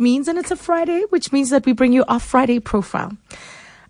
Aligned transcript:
means, 0.00 0.28
and 0.28 0.38
it's 0.38 0.50
a 0.50 0.56
Friday, 0.56 1.04
which 1.10 1.32
means 1.32 1.50
that 1.50 1.66
we 1.66 1.72
bring 1.72 1.92
you 1.92 2.04
our 2.08 2.20
Friday 2.20 2.60
profile. 2.60 3.16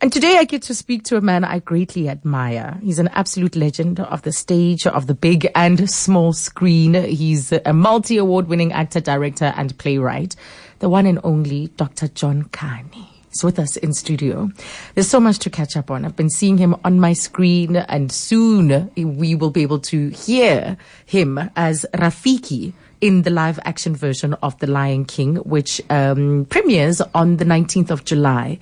And 0.01 0.13
today 0.13 0.37
I 0.39 0.45
get 0.45 0.63
to 0.63 0.75
speak 0.75 1.03
to 1.05 1.17
a 1.17 1.21
man 1.21 1.43
I 1.43 1.59
greatly 1.59 2.09
admire. 2.09 2.79
He's 2.83 3.01
an 3.01 3.09
absolute 3.09 3.57
legend 3.57 3.99
of 3.99 4.23
the 4.23 4.31
stage, 4.31 4.87
of 4.87 5.09
the 5.09 5.15
big 5.15 5.51
and 5.57 5.91
small 5.91 6.33
screen. 6.33 6.95
He's 6.95 7.53
a 7.53 7.73
multi 7.73 8.17
award 8.17 8.47
winning 8.47 8.73
actor, 8.73 9.01
director, 9.01 9.53
and 9.57 9.77
playwright. 9.79 10.37
The 10.79 10.89
one 10.89 11.07
and 11.07 11.19
only 11.25 11.69
Dr. 11.77 12.07
John 12.07 12.45
Kani 12.45 13.09
is 13.33 13.43
with 13.43 13.59
us 13.59 13.77
in 13.77 13.93
studio. 13.93 14.51
There's 14.95 15.09
so 15.09 15.19
much 15.19 15.41
to 15.41 15.51
catch 15.51 15.77
up 15.77 15.91
on. 15.91 16.05
I've 16.05 16.15
been 16.15 16.31
seeing 16.31 16.59
him 16.59 16.77
on 16.85 17.01
my 17.01 17.13
screen, 17.13 17.75
and 17.75 18.13
soon 18.13 18.93
we 18.95 19.35
will 19.35 19.51
be 19.51 19.63
able 19.63 19.81
to 19.81 20.11
hear 20.11 20.77
him 21.07 21.41
as 21.57 21.85
Rafiki 21.95 22.73
in 23.01 23.23
the 23.23 23.31
live 23.31 23.59
action 23.65 23.95
version 23.97 24.35
of 24.43 24.59
The 24.59 24.67
Lion 24.67 25.05
King, 25.05 25.37
which 25.37 25.81
um, 25.91 26.47
premieres 26.51 27.01
on 27.15 27.37
the 27.39 27.45
19th 27.45 27.91
of 27.91 28.05
July. 28.05 28.59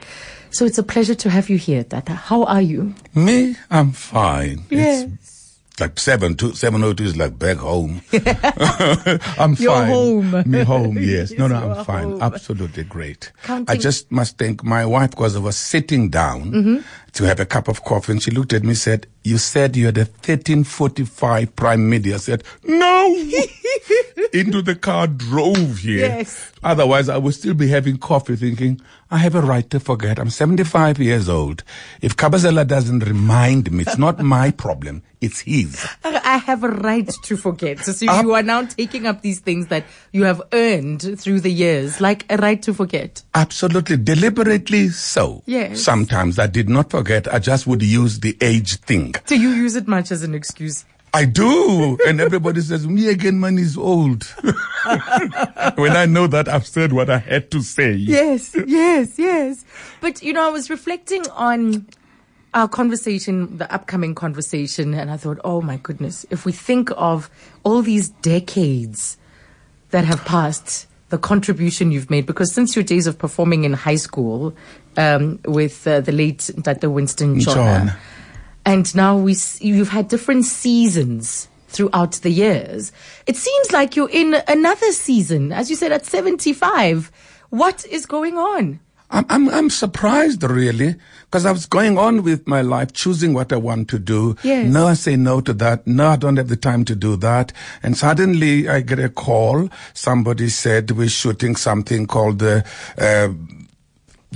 So 0.51 0.65
it's 0.65 0.79
a 0.79 0.83
pleasure 0.83 1.15
to 1.17 1.31
have 1.31 1.51
you 1.51 1.59
here, 1.59 1.85
Tata. 1.85 2.13
How 2.15 2.45
are 2.45 2.63
you? 2.63 2.95
Me, 3.15 3.57
I'm 3.71 3.93
fine. 3.93 4.63
Yes. 4.71 5.09
It's 5.71 5.81
like 5.81 5.99
seven 5.99 6.35
two 6.37 6.55
seven 6.55 6.83
oh 6.83 6.95
two 6.95 7.05
is 7.05 7.19
like 7.19 7.39
back 7.39 7.59
home. 7.59 8.01
I'm 8.13 9.55
You're 9.59 9.73
fine. 9.73 9.89
home. 9.89 10.43
Me 10.47 10.63
home, 10.63 10.97
yes. 10.99 11.33
no, 11.33 11.47
no, 11.49 11.57
I'm 11.79 11.85
fine. 11.85 12.11
home. 12.13 12.23
Absolutely 12.23 12.85
great. 12.85 13.31
I 13.49 13.77
just 13.77 14.11
must 14.11 14.39
thank 14.39 14.65
my 14.65 14.87
wife 14.87 15.11
because 15.11 15.37
I 15.37 15.41
was 15.41 15.57
sitting 15.57 16.09
down 16.09 16.53
Mm-hmm. 16.53 16.77
To 17.17 17.25
have 17.25 17.41
a 17.41 17.47
cup 17.47 17.69
of 17.69 17.83
coffee 17.85 18.13
and 18.13 18.23
she 18.23 18.31
looked 18.31 18.53
at 18.53 18.63
me 18.63 18.71
and 18.71 18.79
said, 18.79 19.07
You 19.25 19.39
said 19.39 19.75
you 19.77 19.87
had 19.87 19.99
a 19.99 20.05
thirteen 20.05 20.65
forty 20.65 21.05
five 21.05 21.55
prime 21.57 21.89
media. 21.89 22.15
I 22.15 22.19
said, 22.19 22.45
No 22.65 23.07
into 24.33 24.63
the 24.63 24.75
car, 24.75 25.07
drove 25.07 25.79
here. 25.79 26.07
Yes. 26.07 26.53
Otherwise, 26.63 27.09
I 27.09 27.17
would 27.17 27.35
still 27.35 27.55
be 27.55 27.69
having 27.69 27.97
coffee 27.97 28.37
thinking, 28.37 28.81
I 29.11 29.19
have 29.19 29.35
a 29.35 29.41
right 29.41 29.69
to 29.71 29.79
forget. 29.79 30.19
I'm 30.19 30.31
75 30.31 30.99
years 30.99 31.29
old. 31.29 31.63
If 32.03 32.17
Kabazela 32.17 32.67
doesn't 32.67 33.01
remind 33.01 33.71
me, 33.71 33.83
it's 33.85 33.97
not 33.99 34.19
my 34.19 34.51
problem, 34.51 35.03
it's 35.21 35.41
his. 35.41 35.87
I 36.05 36.21
I 36.37 36.39
have 36.39 36.65
a 36.65 36.69
right 36.69 37.09
to 37.29 37.37
forget. 37.37 37.79
So 37.85 37.93
Uh, 38.07 38.21
you 38.23 38.35
are 38.35 38.43
now 38.43 38.63
taking 38.67 39.07
up 39.07 39.23
these 39.23 39.39
things 39.39 39.69
that 39.69 39.85
you 40.13 40.25
have 40.25 40.43
earned 40.53 41.03
through 41.21 41.41
the 41.41 41.53
years, 41.53 42.01
like 42.01 42.27
a 42.29 42.37
right 42.37 42.61
to 42.63 42.75
forget. 42.75 43.23
Absolutely, 43.35 43.97
deliberately 43.97 44.89
so. 44.89 45.43
Yes. 45.47 45.81
Sometimes 45.83 46.39
I 46.39 46.49
did 46.49 46.69
not 46.69 46.91
forget, 46.91 47.06
I 47.11 47.39
just 47.39 47.67
would 47.67 47.83
use 47.83 48.21
the 48.21 48.37
age 48.41 48.77
thing. 48.81 49.15
Do 49.27 49.39
you 49.39 49.51
use 49.51 49.77
it 49.77 49.89
much 49.89 50.11
as 50.11 50.23
an 50.23 50.35
excuse? 50.35 50.85
I 51.15 51.25
do. 51.25 51.97
And 52.07 52.21
everybody 52.21 52.61
says, 52.61 52.87
me 52.87 53.09
again, 53.09 53.41
man 53.41 53.59
is 53.59 53.77
old. 53.77 54.25
when 55.77 55.97
I 55.97 56.05
know 56.07 56.27
that 56.27 56.47
I've 56.49 56.67
said 56.67 56.93
what 56.93 57.09
I 57.09 57.19
had 57.19 57.51
to 57.53 57.63
say. 57.63 57.93
Yes, 57.93 58.55
yes, 58.67 59.19
yes. 59.19 59.65
But 60.01 60.23
you 60.23 60.33
know, 60.33 60.47
I 60.47 60.51
was 60.51 60.69
reflecting 60.69 61.27
on 61.31 61.87
our 62.53 62.69
conversation, 62.69 63.57
the 63.59 63.73
upcoming 63.73 64.15
conversation, 64.15 64.95
and 64.95 65.11
I 65.11 65.17
thought, 65.17 65.39
oh 65.45 65.61
my 65.61 65.77
goodness, 65.79 66.27
if 66.31 66.45
we 66.45 66.53
think 66.53 66.91
of 66.97 67.31
all 67.65 67.83
these 67.83 68.09
decades 68.09 69.17
that 69.91 70.05
have 70.05 70.25
passed, 70.25 70.87
the 71.09 71.19
contribution 71.19 71.93
you've 71.93 72.11
made, 72.11 72.27
because 72.27 72.53
since 72.53 72.75
your 72.75 72.83
days 72.83 73.07
of 73.07 73.19
performing 73.19 73.65
in 73.65 73.73
high 73.73 73.97
school 73.97 74.55
um, 74.97 75.39
with 75.47 75.87
uh, 75.87 76.01
the 76.01 76.13
late 76.13 76.51
Dr. 76.61 76.91
Winston 76.91 77.37
Ntshona, 77.37 77.97
and 78.65 78.95
now 78.95 79.17
we 79.17 79.37
you've 79.61 79.91
had 79.91 80.09
different 80.09 80.45
seasons 80.45 81.49
throughout 81.69 82.13
the 82.23 82.31
years. 82.31 82.93
It 83.27 83.37
seems 83.37 83.73
like 83.73 83.97
you're 83.97 84.11
in 84.11 84.37
another 84.49 84.93
season, 84.93 85.53
as 85.53 85.69
you 85.71 85.77
said, 85.77 85.93
at 85.93 86.07
75. 86.07 87.13
What 87.51 87.85
is 87.87 88.07
going 88.07 88.39
on? 88.39 88.81
I'm, 89.09 89.25
I'm, 89.29 89.49
I'm 89.51 89.71
surprised 89.71 90.43
really, 90.43 90.97
because 91.27 91.47
I 91.47 91.53
was 91.53 91.67
going 91.67 91.97
on 91.97 92.25
with 92.25 92.49
my 92.49 92.63
life, 92.63 92.93
choosing 92.93 93.35
what 93.35 93.53
I 93.53 93.57
want 93.57 93.89
to 93.91 94.01
do. 94.01 94.37
Yes. 94.43 94.69
No, 94.73 94.89
I 94.89 94.95
say 94.95 95.15
no 95.15 95.41
to 95.43 95.53
that. 95.55 95.87
No, 95.87 96.09
I 96.09 96.17
don't 96.17 96.37
have 96.39 96.49
the 96.49 96.57
time 96.57 96.85
to 96.87 96.97
do 96.97 97.15
that. 97.17 97.53
And 97.85 97.97
suddenly 97.97 98.69
I 98.69 98.81
get 98.81 98.99
a 98.99 99.09
call. 99.09 99.69
Somebody 99.95 100.49
said 100.49 100.91
we're 100.91 101.09
shooting 101.09 101.55
something 101.55 102.07
called 102.07 102.41
the, 102.41 102.65
uh, 102.99 103.29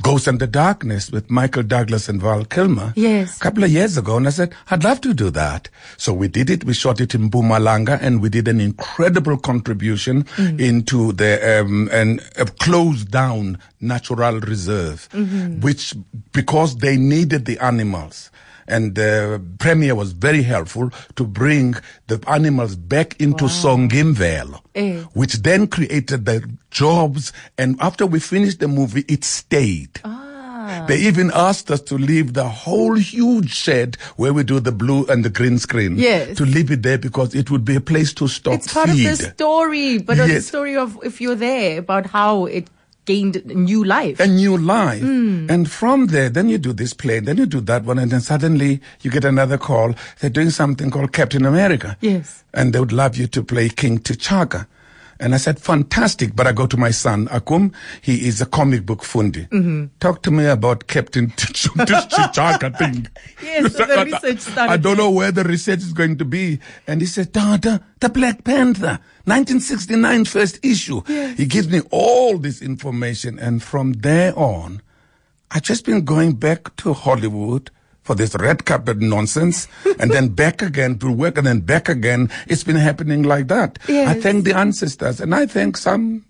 Ghost 0.02 0.26
and 0.26 0.40
the 0.40 0.46
Darkness 0.46 1.10
with 1.10 1.30
Michael 1.30 1.62
Douglas 1.62 2.08
and 2.08 2.20
Val 2.20 2.44
Kilmer. 2.44 2.92
Yes. 2.96 3.36
A 3.36 3.40
couple 3.40 3.64
of 3.64 3.70
years 3.70 3.96
ago. 3.96 4.16
And 4.16 4.26
I 4.26 4.30
said, 4.30 4.54
I'd 4.70 4.84
love 4.84 5.00
to 5.02 5.14
do 5.14 5.30
that. 5.30 5.68
So 5.96 6.12
we 6.12 6.28
did 6.28 6.48
it. 6.50 6.64
We 6.64 6.74
shot 6.74 7.00
it 7.00 7.14
in 7.14 7.30
Mpumalanga 7.30 7.98
and 8.00 8.22
we 8.22 8.28
did 8.28 8.48
an 8.48 8.60
incredible 8.60 9.36
contribution 9.36 10.26
into 10.38 11.12
the, 11.12 11.60
um, 11.60 11.88
an, 11.92 12.20
a 12.36 12.46
closed 12.46 13.10
down 13.10 13.58
natural 13.80 14.40
reserve, 14.40 15.08
which, 15.60 15.94
because 16.32 16.76
they 16.76 16.96
needed 16.96 17.44
the 17.46 17.58
animals. 17.58 18.30
And 18.70 18.94
the 18.94 19.42
premier 19.58 19.94
was 19.94 20.12
very 20.12 20.42
helpful 20.42 20.90
to 21.16 21.24
bring 21.24 21.74
the 22.06 22.22
animals 22.28 22.76
back 22.76 23.20
into 23.20 23.44
Songimvelo, 23.46 24.60
Eh. 24.74 25.00
which 25.12 25.34
then 25.42 25.66
created 25.66 26.24
the 26.24 26.48
jobs. 26.70 27.32
And 27.58 27.76
after 27.80 28.06
we 28.06 28.20
finished 28.20 28.60
the 28.60 28.68
movie, 28.68 29.04
it 29.08 29.24
stayed. 29.24 30.00
Ah. 30.04 30.84
They 30.86 30.98
even 30.98 31.32
asked 31.34 31.68
us 31.72 31.80
to 31.90 31.98
leave 31.98 32.34
the 32.34 32.48
whole 32.48 32.94
huge 32.94 33.50
shed 33.52 33.96
where 34.16 34.32
we 34.32 34.44
do 34.44 34.60
the 34.60 34.70
blue 34.72 35.04
and 35.06 35.24
the 35.24 35.30
green 35.30 35.58
screen. 35.58 35.98
Yes. 35.98 36.36
To 36.36 36.44
leave 36.44 36.70
it 36.70 36.82
there 36.84 36.98
because 36.98 37.34
it 37.34 37.50
would 37.50 37.64
be 37.64 37.74
a 37.74 37.80
place 37.80 38.12
to 38.14 38.28
stock 38.28 38.54
It's 38.54 38.72
part 38.72 38.90
feed. 38.90 39.06
of 39.08 39.18
the 39.18 39.24
story, 39.34 39.98
but 39.98 40.20
of 40.20 40.28
the 40.28 40.40
story 40.40 40.76
of 40.76 40.96
if 41.02 41.20
you're 41.20 41.34
there 41.34 41.78
about 41.80 42.06
how 42.06 42.46
it 42.46 42.68
gained 43.10 43.44
new 43.46 43.82
life. 43.84 44.20
a 44.20 44.26
new 44.28 44.56
life. 44.56 45.02
Hmm. 45.02 45.50
And 45.50 45.68
from 45.68 46.06
there, 46.14 46.28
then 46.30 46.48
you 46.48 46.58
do 46.58 46.72
this 46.72 46.92
play, 46.94 47.18
then 47.18 47.38
you 47.38 47.46
do 47.46 47.60
that 47.62 47.82
one, 47.84 47.98
and 47.98 48.10
then 48.12 48.20
suddenly 48.20 48.80
you 49.02 49.10
get 49.10 49.24
another 49.24 49.58
call. 49.58 49.94
They're 50.20 50.30
doing 50.30 50.50
something 50.50 50.90
called 50.90 51.10
Captain 51.12 51.44
America. 51.44 51.96
Yes. 52.00 52.44
And 52.54 52.72
they 52.72 52.78
would 52.78 52.92
love 52.92 53.16
you 53.16 53.26
to 53.26 53.42
play 53.42 53.68
King 53.68 53.98
T'Chaka. 53.98 54.66
And 55.20 55.34
I 55.34 55.36
said, 55.36 55.60
fantastic. 55.60 56.34
But 56.34 56.46
I 56.46 56.52
go 56.52 56.66
to 56.66 56.76
my 56.76 56.90
son, 56.90 57.28
Akum. 57.28 57.74
He 58.00 58.26
is 58.26 58.40
a 58.40 58.46
comic 58.46 58.86
book 58.86 59.02
fundi. 59.02 59.48
Mm-hmm. 59.50 59.86
Talk 60.00 60.22
to 60.22 60.30
me 60.30 60.46
about 60.46 60.86
Captain 60.86 61.32
this 61.36 61.66
thing. 61.66 63.06
Yes, 63.42 63.74
so 63.74 63.84
the 63.84 64.04
research 64.04 64.56
I 64.56 64.76
don't 64.76 64.96
know 64.96 65.10
where 65.10 65.30
the 65.30 65.44
research 65.44 65.80
is 65.80 65.92
going 65.92 66.16
to 66.18 66.24
be. 66.24 66.60
And 66.86 67.00
he 67.00 67.06
said, 67.06 67.32
Dada, 67.32 67.84
the 68.00 68.08
Black 68.08 68.44
Panther, 68.44 68.98
1969 69.24 70.24
first 70.24 70.58
issue. 70.64 71.02
He 71.34 71.46
gives 71.46 71.68
me 71.68 71.80
all 71.90 72.38
this 72.38 72.62
information. 72.62 73.38
And 73.38 73.62
from 73.62 73.92
there 73.94 74.36
on, 74.38 74.80
I've 75.50 75.62
just 75.62 75.84
been 75.84 76.04
going 76.04 76.34
back 76.34 76.74
to 76.76 76.92
Hollywood 76.94 77.70
for 78.02 78.14
this 78.16 78.34
red 78.36 78.64
carpet 78.64 78.98
nonsense 78.98 79.68
and 79.98 80.10
then 80.10 80.28
back 80.28 80.62
again 80.62 80.98
to 80.98 81.12
work 81.12 81.36
and 81.38 81.46
then 81.46 81.60
back 81.60 81.88
again. 81.88 82.30
It's 82.46 82.64
been 82.64 82.76
happening 82.76 83.22
like 83.24 83.48
that. 83.48 83.78
I 83.88 84.14
thank 84.14 84.44
the 84.44 84.56
ancestors 84.56 85.20
and 85.20 85.34
I 85.34 85.46
thank 85.46 85.76
some 85.76 86.24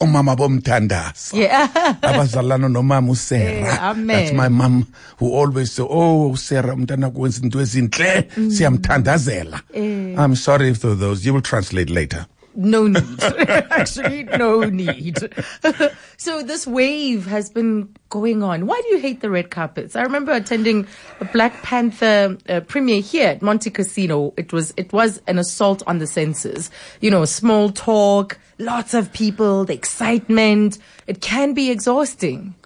omama 0.00 0.36
bomthandazo. 0.36 1.34
yeah. 1.36 1.66
abazalana 2.02 2.68
nomama 2.68 3.10
usera 3.10 3.66
Eh, 3.72 3.78
amen. 3.80 4.06
that's 4.06 4.32
my 4.32 4.48
mom 4.48 4.86
who 5.18 5.32
always 5.34 5.72
say 5.72 5.82
oh 5.82 6.30
usera 6.30 6.72
umntana 6.72 7.10
kwenza 7.10 7.42
into 7.42 7.58
ezinhle 7.60 8.28
Mm. 8.36 8.50
siyamthandazela 8.50 9.60
Eh. 9.74 10.14
i'm 10.24 10.36
sorry 10.36 10.74
for 10.74 10.94
those 10.94 11.26
you 11.26 11.34
will 11.34 11.42
translate 11.42 11.90
later 11.90 12.26
No 12.58 12.88
need. 12.88 13.22
Actually, 13.22 14.24
no 14.24 14.64
need. 14.64 15.16
so 16.16 16.42
this 16.42 16.66
wave 16.66 17.24
has 17.26 17.50
been 17.50 17.94
going 18.10 18.42
on. 18.42 18.66
Why 18.66 18.80
do 18.82 18.88
you 18.88 18.98
hate 18.98 19.20
the 19.20 19.30
red 19.30 19.52
carpets? 19.52 19.94
I 19.94 20.02
remember 20.02 20.32
attending 20.32 20.84
a 21.20 21.24
Black 21.26 21.62
Panther 21.62 22.36
uh, 22.48 22.58
premiere 22.62 23.00
here 23.00 23.28
at 23.28 23.42
Montecasino. 23.42 24.34
It 24.36 24.52
was 24.52 24.74
it 24.76 24.92
was 24.92 25.22
an 25.28 25.38
assault 25.38 25.84
on 25.86 25.98
the 25.98 26.06
senses. 26.08 26.68
You 27.00 27.12
know, 27.12 27.24
small 27.26 27.70
talk, 27.70 28.40
lots 28.58 28.92
of 28.92 29.12
people, 29.12 29.64
the 29.64 29.74
excitement. 29.74 30.78
It 31.06 31.20
can 31.20 31.54
be 31.54 31.70
exhausting. 31.70 32.56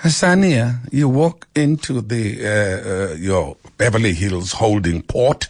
Hassania, 0.00 0.78
you 0.92 1.08
walk 1.08 1.48
into 1.54 2.02
the 2.02 2.44
uh, 2.44 2.52
uh, 2.52 3.14
your 3.14 3.56
Beverly 3.78 4.12
Hills 4.12 4.52
holding 4.52 5.00
port, 5.00 5.48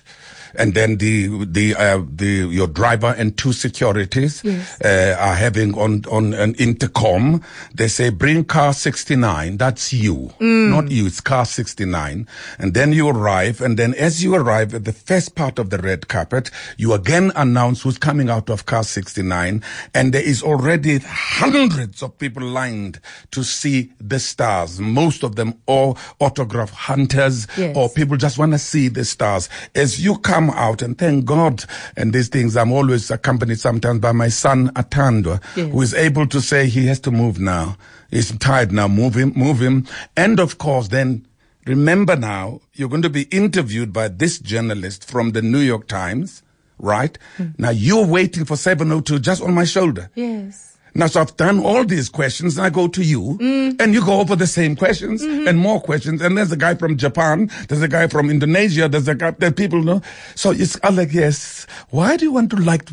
and 0.59 0.75
then 0.75 0.99
the 0.99 1.45
the 1.47 1.75
uh, 1.75 2.03
the 2.15 2.49
your 2.51 2.67
driver 2.67 3.15
and 3.17 3.37
two 3.39 3.53
securities 3.53 4.43
Yes. 4.45 4.81
uh, 4.85 5.17
are 5.19 5.35
having 5.35 5.75
on 5.79 6.05
on 6.11 6.35
an 6.35 6.55
intercom. 6.57 7.43
They 7.75 7.89
say, 7.89 8.11
"Bring 8.11 8.45
car 8.45 8.73
69." 8.73 9.57
That's 9.57 9.93
you, 9.93 10.33
not 10.41 10.91
you. 10.91 11.07
It's 11.07 11.21
car 11.21 11.47
69, 11.47 12.27
and 12.59 12.75
then 12.75 12.93
you 12.93 13.09
arrive, 13.09 13.61
and 13.61 13.79
then 13.79 13.95
as 13.95 14.23
you 14.23 14.35
arrive 14.35 14.75
at 14.75 14.85
the 14.85 14.93
first 14.93 15.35
part 15.35 15.59
of 15.59 15.71
the 15.71 15.79
red 15.79 16.09
carpet, 16.09 16.51
you 16.77 16.93
again 16.93 17.33
announce 17.37 17.83
who's 17.83 17.99
coming 17.99 18.29
out 18.29 18.51
of 18.51 18.67
car 18.67 18.83
69, 18.85 19.63
and 19.95 20.13
there 20.13 20.23
is 20.23 20.43
already 20.43 20.99
hundreds 20.99 22.03
of 22.03 22.19
people 22.19 22.43
lined 22.43 23.01
to 23.31 23.45
see 23.45 23.93
the 24.01 24.19
stars. 24.19 24.81
Most 24.81 25.23
of 25.23 25.37
them 25.37 25.55
all 25.67 25.97
autograph 26.21 26.71
hunters 26.71 27.47
Yes. 27.57 27.77
or 27.77 27.89
people 27.89 28.17
just 28.17 28.39
want 28.39 28.53
to 28.53 28.59
see 28.59 28.89
the 28.89 29.05
stars. 29.05 29.49
As 29.75 30.03
you 30.05 30.19
come 30.19 30.48
come 30.49 30.59
out 30.59 30.83
and 30.83 30.97
thank 30.99 31.25
God. 31.25 31.65
And 31.97 32.13
these 32.13 32.29
things, 32.29 32.57
I'm 32.57 32.73
always 32.73 33.11
accompanied 33.11 33.59
sometimes 33.59 34.01
by 34.01 34.13
my 34.13 34.29
son 34.29 34.71
Atandwa, 34.71 35.41
Yes. 35.57 35.73
who 35.73 35.81
is 35.83 35.95
able 35.95 36.27
to 36.29 36.41
say 36.41 36.67
he 36.67 36.87
has 36.87 37.01
to 37.01 37.11
move 37.11 37.39
now. 37.39 37.77
He's 38.11 38.37
tired 38.39 38.73
now. 38.73 38.89
Move 38.89 39.15
him, 39.17 39.33
move 39.37 39.61
him. 39.61 39.87
And 40.17 40.41
of 40.41 40.59
course, 40.59 40.89
then 40.89 41.27
remember 41.67 42.17
now, 42.17 42.61
you're 42.75 42.89
going 42.89 43.03
to 43.03 43.11
be 43.11 43.23
interviewed 43.25 43.93
by 43.93 44.09
this 44.09 44.39
journalist 44.39 45.09
from 45.09 45.33
the 45.33 45.43
New 45.43 45.59
York 45.61 45.87
Times, 45.89 46.43
right? 46.79 47.19
Hmm. 47.37 47.49
Now 47.59 47.71
you're 47.71 48.07
waiting 48.07 48.45
for 48.45 48.57
702 48.57 49.19
just 49.19 49.43
on 49.43 49.53
my 49.55 49.65
shoulder. 49.65 50.11
Yes. 50.15 50.78
Now, 50.99 51.07
so 51.07 51.21
I've 51.21 51.37
done 51.37 51.61
all 51.61 51.85
these 51.85 52.09
questions, 52.09 52.59
and 52.59 52.67
I 52.67 52.71
go 52.71 52.89
to 52.89 53.05
you, 53.05 53.39
mm. 53.41 53.81
and 53.81 53.95
you 53.95 54.05
go 54.05 54.19
over 54.19 54.35
the 54.35 54.49
same 54.49 54.75
questions 54.75 55.23
mm-hmm. 55.23 55.47
and 55.47 55.57
more 55.57 55.81
questions. 55.81 56.21
And 56.21 56.37
there's 56.37 56.51
a 56.51 56.57
guy 56.57 56.75
from 56.75 56.97
Japan, 56.97 57.51
there's 57.69 57.83
a 57.83 57.89
guy 57.89 58.09
from 58.09 58.29
Indonesia, 58.29 58.89
there's 58.89 59.07
a 59.07 59.15
guy 59.15 59.31
that 59.31 59.57
people 59.57 59.81
know. 59.81 60.03
So 60.35 60.51
it's 60.51 60.77
I'm 60.83 60.97
like, 60.97 61.13
yes. 61.13 61.69
Why 61.91 62.17
do 62.17 62.25
you 62.25 62.33
want 62.33 62.51
to 62.51 62.57
like? 62.57 62.89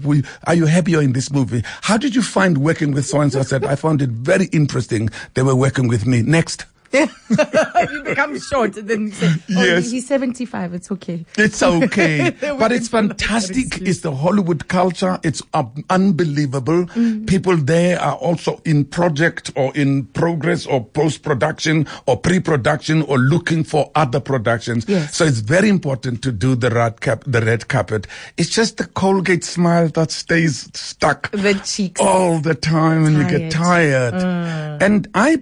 Are 0.46 0.54
you 0.54 0.68
happier 0.68 1.02
in 1.02 1.14
this 1.14 1.32
movie? 1.32 1.64
How 1.82 1.98
did 1.98 2.14
you 2.14 2.22
find 2.22 2.60
working 2.60 2.92
with 2.92 3.08
so 3.08 3.22
and 3.22 3.32
so? 3.32 3.40
I 3.40 3.44
said 3.44 3.66
I 3.66 3.76
found 3.76 4.04
it 4.04 4.12
very 4.12 4.46
interesting. 4.54 5.10
They 5.34 5.42
were 5.42 5.56
working 5.56 5.88
with 5.88 6.06
me. 6.06 6.22
Next. 6.22 6.66
you 7.92 8.04
become 8.04 8.40
short 8.40 8.78
and 8.78 8.88
then 8.88 9.02
you 9.08 9.12
say, 9.12 9.28
oh, 9.58 9.64
Yes. 9.64 9.92
he's 9.92 10.08
75. 10.08 10.74
It's 10.74 10.92
okay. 10.92 11.26
It's 11.38 11.62
okay, 11.64 12.30
but 12.60 12.72
it's 12.72 12.88
fantastic. 12.88 13.82
It's 13.82 14.00
the 14.02 14.14
Hollywood 14.16 14.68
culture. 14.68 15.20
It's 15.24 15.42
unbelievable. 15.90 16.86
Mm. 16.88 17.28
People 17.28 17.58
there 17.58 18.00
are 18.02 18.16
also 18.16 18.62
in 18.66 18.86
project 18.86 19.52
or 19.56 19.76
in 19.76 20.06
progress 20.06 20.66
or 20.66 20.84
post 20.84 21.24
production 21.24 21.88
or 22.06 22.18
pre 22.18 22.40
production 22.40 23.02
or 23.04 23.18
looking 23.18 23.64
for 23.64 23.92
other 23.96 24.20
productions. 24.20 24.86
Yes. 24.88 25.16
So 25.16 25.26
it's 25.26 25.40
very 25.40 25.70
important 25.70 26.22
to 26.24 26.32
do 26.32 26.56
the 26.56 26.70
red 26.70 27.02
cap, 27.02 27.24
the 27.26 27.42
red 27.42 27.68
carpet. 27.68 28.08
It's 28.38 28.50
just 28.50 28.78
the 28.78 28.86
Colgate 28.86 29.44
smile 29.44 29.88
that 29.90 30.12
stays 30.12 30.70
stuck 30.74 31.32
The 31.32 31.54
cheeks. 31.66 32.00
all 32.02 32.40
the 32.40 32.56
time 32.56 33.06
and 33.06 33.18
you 33.18 33.28
get 33.28 33.52
tired. 33.52 34.14
Mm. 34.14 34.82
And 34.82 35.08
I, 35.14 35.42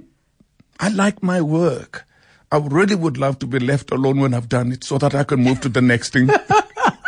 I 0.84 0.90
like 0.90 1.24
my 1.24 1.40
work. 1.40 2.06
I 2.52 2.58
really 2.58 2.96
would 2.96 3.18
love 3.18 3.40
to 3.40 3.48
be 3.48 3.58
left 3.58 3.90
alone 3.92 4.20
when 4.20 4.34
I've 4.34 4.50
done 4.50 4.74
it 4.74 4.84
so 4.84 4.98
that 4.98 5.16
I 5.16 5.24
can 5.24 5.42
move 5.42 5.62
to 5.62 5.70
the 5.70 5.82
next 5.82 6.12
thing. 6.12 6.30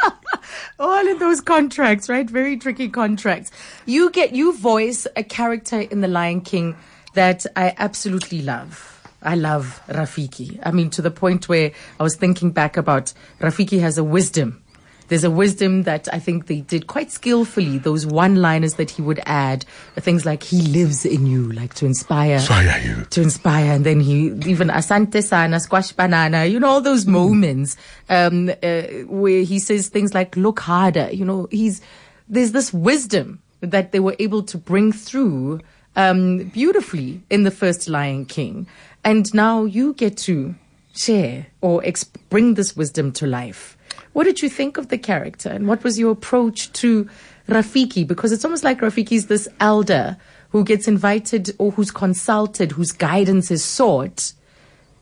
all 0.79 1.05
in 1.05 1.19
those 1.19 1.41
contracts, 1.41 2.07
right? 2.07 2.29
Very 2.29 2.55
tricky 2.55 2.87
contracts. 2.87 3.51
You 3.85 4.11
get 4.11 4.33
you 4.33 4.57
voice 4.57 5.07
a 5.17 5.23
character 5.23 5.81
in 5.81 5.99
The 5.99 6.07
Lion 6.07 6.39
King 6.39 6.77
that 7.15 7.45
I 7.57 7.73
absolutely 7.77 8.41
love. 8.43 8.93
I 9.21 9.35
love 9.35 9.81
Rafiki. 9.89 10.57
I 10.63 10.71
mean, 10.71 10.89
to 10.91 11.01
the 11.01 11.11
point 11.11 11.49
where 11.49 11.73
I 11.99 12.03
was 12.03 12.15
thinking 12.15 12.51
back 12.51 12.77
about 12.77 13.11
Rafiki 13.41 13.81
has 13.81 13.97
a 13.97 14.05
wisdom. 14.05 14.63
There's 15.07 15.23
a 15.23 15.29
wisdom 15.31 15.83
that 15.83 16.07
I 16.11 16.19
think 16.19 16.47
they 16.47 16.61
did 16.61 16.87
quite 16.87 17.11
skillfully. 17.11 17.77
Those 17.77 18.05
one-liners 18.05 18.73
that 18.75 18.89
he 18.89 19.01
would 19.01 19.21
add, 19.25 19.63
things 19.97 20.25
like 20.25 20.41
"He 20.43 20.61
lives 20.61 21.05
in 21.05 21.27
you," 21.27 21.51
like 21.51 21.73
to 21.75 21.85
inspire 21.85 22.35
Inspire 22.35 22.81
you. 22.83 23.05
to 23.05 23.21
inspire. 23.21 23.71
And 23.73 23.85
then 23.85 23.99
he 23.99 24.27
even 24.47 24.69
Asante 24.69 25.23
Sana, 25.23 25.59
Squash 25.59 25.91
Banana, 25.91 26.45
you 26.45 26.59
know, 26.59 26.67
all 26.67 26.81
those 26.81 27.05
moments 27.05 27.77
um, 28.09 28.49
uh, 28.63 28.81
where 29.07 29.43
he 29.43 29.59
says 29.59 29.89
things 29.89 30.13
like 30.13 30.35
"Look 30.35 30.59
harder." 30.59 31.09
You 31.11 31.25
know, 31.25 31.47
he's 31.51 31.81
there's 32.27 32.51
this 32.51 32.73
wisdom 32.73 33.41
that 33.61 33.91
they 33.91 33.99
were 33.99 34.15
able 34.19 34.43
to 34.43 34.57
bring 34.57 34.91
through 34.91 35.61
um, 35.95 36.45
beautifully 36.53 37.21
in 37.29 37.43
the 37.43 37.51
first 37.51 37.87
Lion 37.87 38.25
King, 38.25 38.65
and 39.03 39.31
now 39.33 39.65
you 39.65 39.93
get 39.93 40.17
to 40.17 40.55
share 40.95 41.45
or 41.61 41.81
exp- 41.81 42.17
bring 42.29 42.55
this 42.55 42.75
wisdom 42.75 43.11
to 43.11 43.27
life. 43.27 43.77
What 44.15 44.23
did 44.23 44.41
you 44.41 44.47
think 44.47 44.77
of 44.77 44.87
the 44.87 44.97
character, 44.97 45.49
and 45.49 45.67
what 45.67 45.83
was 45.83 45.99
your 45.99 46.11
approach 46.11 46.71
to 46.71 47.09
Rafiki? 47.49 48.07
Because 48.07 48.31
it's 48.31 48.45
almost 48.45 48.63
like 48.63 48.79
Rafiki's 48.79 49.25
this 49.27 49.45
elder 49.59 50.15
who 50.51 50.63
gets 50.63 50.87
invited 50.87 51.53
or 51.57 51.71
who's 51.71 51.91
consulted, 51.91 52.71
whose 52.71 52.93
guidance 52.93 53.51
is 53.51 53.61
sought 53.61 54.31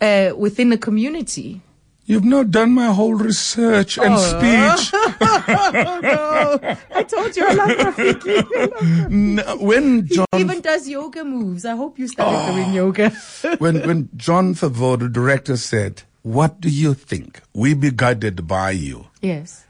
uh, 0.01 0.31
within 0.35 0.71
a 0.71 0.79
community. 0.79 1.61
You've 2.05 2.25
not 2.25 2.49
done 2.49 2.71
my 2.71 2.87
whole 2.87 3.13
research 3.13 3.99
and 3.99 4.17
speech. 4.17 4.93
no, 5.21 6.59
I 6.95 7.03
told 7.07 7.37
you 7.37 7.45
I 7.45 7.53
love 7.53 7.69
Rafiki. 7.93 9.59
When 9.61 10.07
John, 10.07 10.25
he 10.33 10.41
even 10.41 10.59
does 10.61 10.89
yoga 10.89 11.23
moves. 11.23 11.65
I 11.65 11.75
hope 11.75 11.99
you 11.99 12.07
started 12.07 12.51
doing 12.51 12.73
yoga. 12.73 13.11
when 13.59 13.85
when 13.87 14.09
Jon 14.17 14.55
Favreau, 14.55 14.97
the 14.97 15.07
director, 15.07 15.55
said, 15.55 16.01
"What 16.23 16.61
do 16.61 16.69
you 16.69 16.93
think? 16.93 17.41
We 17.53 17.73
be 17.73 17.91
guided 17.91 18.47
by 18.47 18.71
you." 18.71 19.07
yes. 19.21 19.65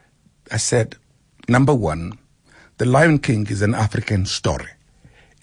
I 0.51 0.57
said, 0.57 0.97
number 1.49 1.73
one, 1.73 2.19
The 2.77 2.85
Lion 2.85 3.17
King 3.19 3.47
is 3.47 3.61
an 3.61 3.73
African 3.73 4.25
story. 4.25 4.69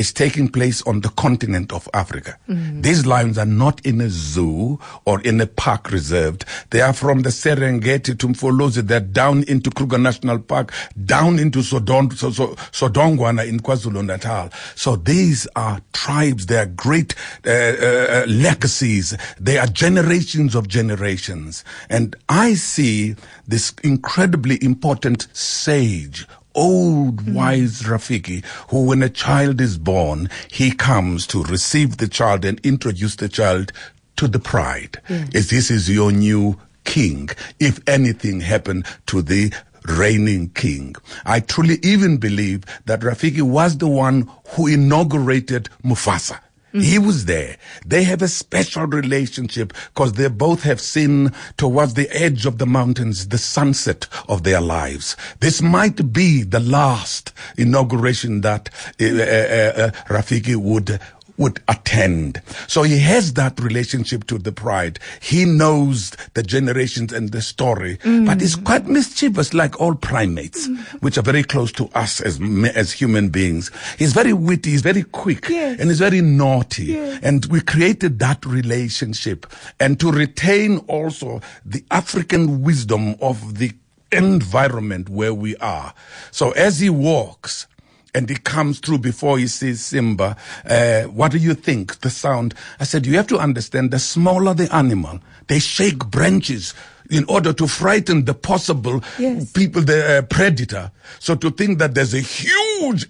It's 0.01 0.15
taking 0.15 0.49
place 0.49 0.81
on 0.87 1.03
the 1.03 1.11
continent 1.11 1.75
of 1.75 1.87
Africa. 1.93 2.39
These 2.81 3.05
lions 3.05 3.37
are 3.37 3.45
not 3.45 3.85
in 3.85 4.01
a 4.01 4.09
zoo 4.09 4.81
or 5.05 5.21
in 5.21 5.39
a 5.43 5.47
park 5.47 5.91
reserved. 5.91 6.47
They 6.71 6.81
are 6.81 6.95
from 6.95 7.21
the 7.21 7.29
Serengeti 7.29 8.19
to 8.19 8.29
Mfolozi. 8.29 8.81
They're 8.81 9.01
down 9.01 9.43
into 9.43 9.69
Kruger 9.71 9.99
National 9.99 10.39
Park, 10.39 10.73
down 11.05 11.39
into 11.39 11.59
Sodon, 11.59 12.17
so, 12.17 12.31
so, 12.31 12.55
Sodongwana 12.73 13.47
in 13.47 13.61
KwaZulu 13.61 14.07
Natal. 14.07 14.49
So 14.75 14.97
these 14.97 15.47
are 15.55 15.83
tribes. 15.93 16.47
They 16.47 16.57
are 16.57 16.65
great 16.65 17.15
uh, 17.47 17.51
uh, 17.51 18.25
legacies. 18.27 19.15
They 19.39 19.59
are 19.59 19.67
generations 19.67 20.55
of 20.55 20.67
generations. 20.67 21.63
And 21.91 22.17
I 22.31 22.55
see 22.55 23.17
this 23.47 23.75
incredibly 23.85 24.59
important 24.65 25.29
sage 25.35 26.27
old 26.55 27.33
wise 27.33 27.83
Rafiki, 27.83 28.45
who 28.71 28.85
when 28.85 29.03
a 29.03 29.09
child 29.09 29.61
is 29.61 29.79
born, 29.79 30.29
he 30.51 30.73
comes 30.73 31.27
to 31.29 31.43
receive 31.45 31.97
the 31.97 32.09
child 32.09 32.45
and 32.45 32.61
introduce 32.65 33.17
the 33.17 33.29
child 33.29 33.73
to 34.17 34.29
the 34.29 34.39
pride. 34.39 35.01
Is 35.33 35.51
this 35.51 35.71
is 35.71 35.89
your 35.89 36.13
new 36.13 36.59
king. 36.85 37.31
If 37.59 37.81
anything 37.89 38.41
happened 38.41 38.87
to 39.07 39.23
the 39.23 39.53
reigning 39.87 40.51
king. 40.51 40.95
I 41.25 41.41
truly 41.41 41.79
even 41.83 42.19
believe 42.19 42.65
that 42.85 43.01
Rafiki 43.01 43.43
was 43.43 43.79
the 43.79 43.89
one 43.89 44.29
who 44.51 44.67
inaugurated 44.67 45.69
Mufasa. 45.83 46.39
He 46.73 46.99
was 46.99 47.25
there. 47.25 47.57
They 47.85 48.05
have 48.05 48.23
a 48.23 48.29
special 48.29 48.87
relationship 48.87 49.73
because 49.93 50.13
they 50.13 50.29
both 50.29 50.63
have 50.63 50.81
seen 50.81 51.33
towards 51.57 51.95
the 51.95 52.09
edge 52.11 52.47
of 52.47 52.59
the 52.59 52.67
mountains 52.67 53.29
the 53.29 53.39
sunset 53.39 54.07
of 54.29 54.45
their 54.45 54.61
lives. 54.61 55.17
This 55.41 55.61
might 55.61 56.13
be 56.13 56.43
the 56.43 56.61
last 56.61 57.33
inauguration 57.57 58.43
that 58.43 58.71
uh, 59.01 59.05
uh, 59.05 59.09
uh, 59.09 59.91
Rafiki 60.09 60.57
would 60.57 61.01
would 61.41 61.59
attend. 61.69 62.41
So 62.69 62.83
he 62.83 62.99
has 62.99 63.33
that 63.33 63.59
relationship 63.59 64.27
to 64.27 64.39
the 64.39 64.53
pride. 64.53 64.99
He 65.21 65.47
knows 65.47 66.11
the 66.35 66.43
generations 66.43 67.13
and 67.13 67.33
the 67.33 67.41
story, 67.41 67.99
but 68.05 68.41
he's 68.41 68.57
mm. 68.57 68.65
quite 68.65 68.87
mischievous 68.87 69.55
like 69.55 69.81
all 69.81 69.95
primates, 69.95 70.69
mm. 70.69 70.79
which 71.03 71.17
are 71.17 71.23
very 71.23 71.43
close 71.43 71.73
to 71.73 71.89
us 71.95 72.21
as, 72.21 72.39
as 72.75 72.93
human 72.93 73.31
beings. 73.31 73.71
He's 73.99 74.13
very 74.13 74.35
witty, 74.35 74.71
he's 74.71 74.83
very 74.83 75.03
quick, 75.03 75.49
Yes. 75.49 75.81
and 75.81 75.89
he's 75.89 75.99
very 75.99 76.21
naughty. 76.21 76.97
And 76.99 77.47
we 77.47 77.63
created 77.63 78.19
that 78.19 78.45
relationship. 78.45 79.47
And 79.81 79.99
to 80.01 80.13
retain 80.13 80.79
also 80.89 81.41
the 81.65 81.83
African 81.91 82.63
wisdom 82.63 83.17
of 83.23 83.59
the 83.59 83.73
environment 84.13 85.09
where 85.09 85.33
we 85.33 85.57
are. 85.57 85.95
So 86.31 86.51
as 86.51 86.81
he 86.81 86.91
walks, 86.91 87.67
and 88.15 88.29
he 88.29 88.37
comes 88.37 88.79
through 88.81 88.99
before 88.99 89.39
he 89.39 89.47
sees 89.47 89.81
Simba. 89.85 90.37
Uh, 90.69 91.03
what 91.05 91.33
do 91.33 91.39
you 91.39 91.55
think? 91.55 92.01
The 92.01 92.11
sound. 92.11 92.55
I 92.81 92.85
said, 92.85 93.07
you 93.07 93.17
have 93.17 93.27
to 93.29 93.39
understand 93.39 93.91
the 93.91 93.99
smaller 93.99 94.55
the 94.55 94.75
animal, 94.75 95.21
they 95.47 95.59
shake 95.59 96.05
branches 96.07 96.75
in 97.11 97.25
order 97.29 97.53
to 97.53 97.67
frighten 97.67 98.25
the 98.25 98.35
possible 98.35 99.03
Yes. 99.19 99.51
people, 99.53 99.83
the 99.83 100.19
uh, 100.19 100.23
predator. 100.23 100.93
So 101.19 101.35
to 101.35 101.51
think 101.51 101.79
that 101.79 101.95
there's 101.95 102.15
a 102.15 102.21
huge 102.21 102.60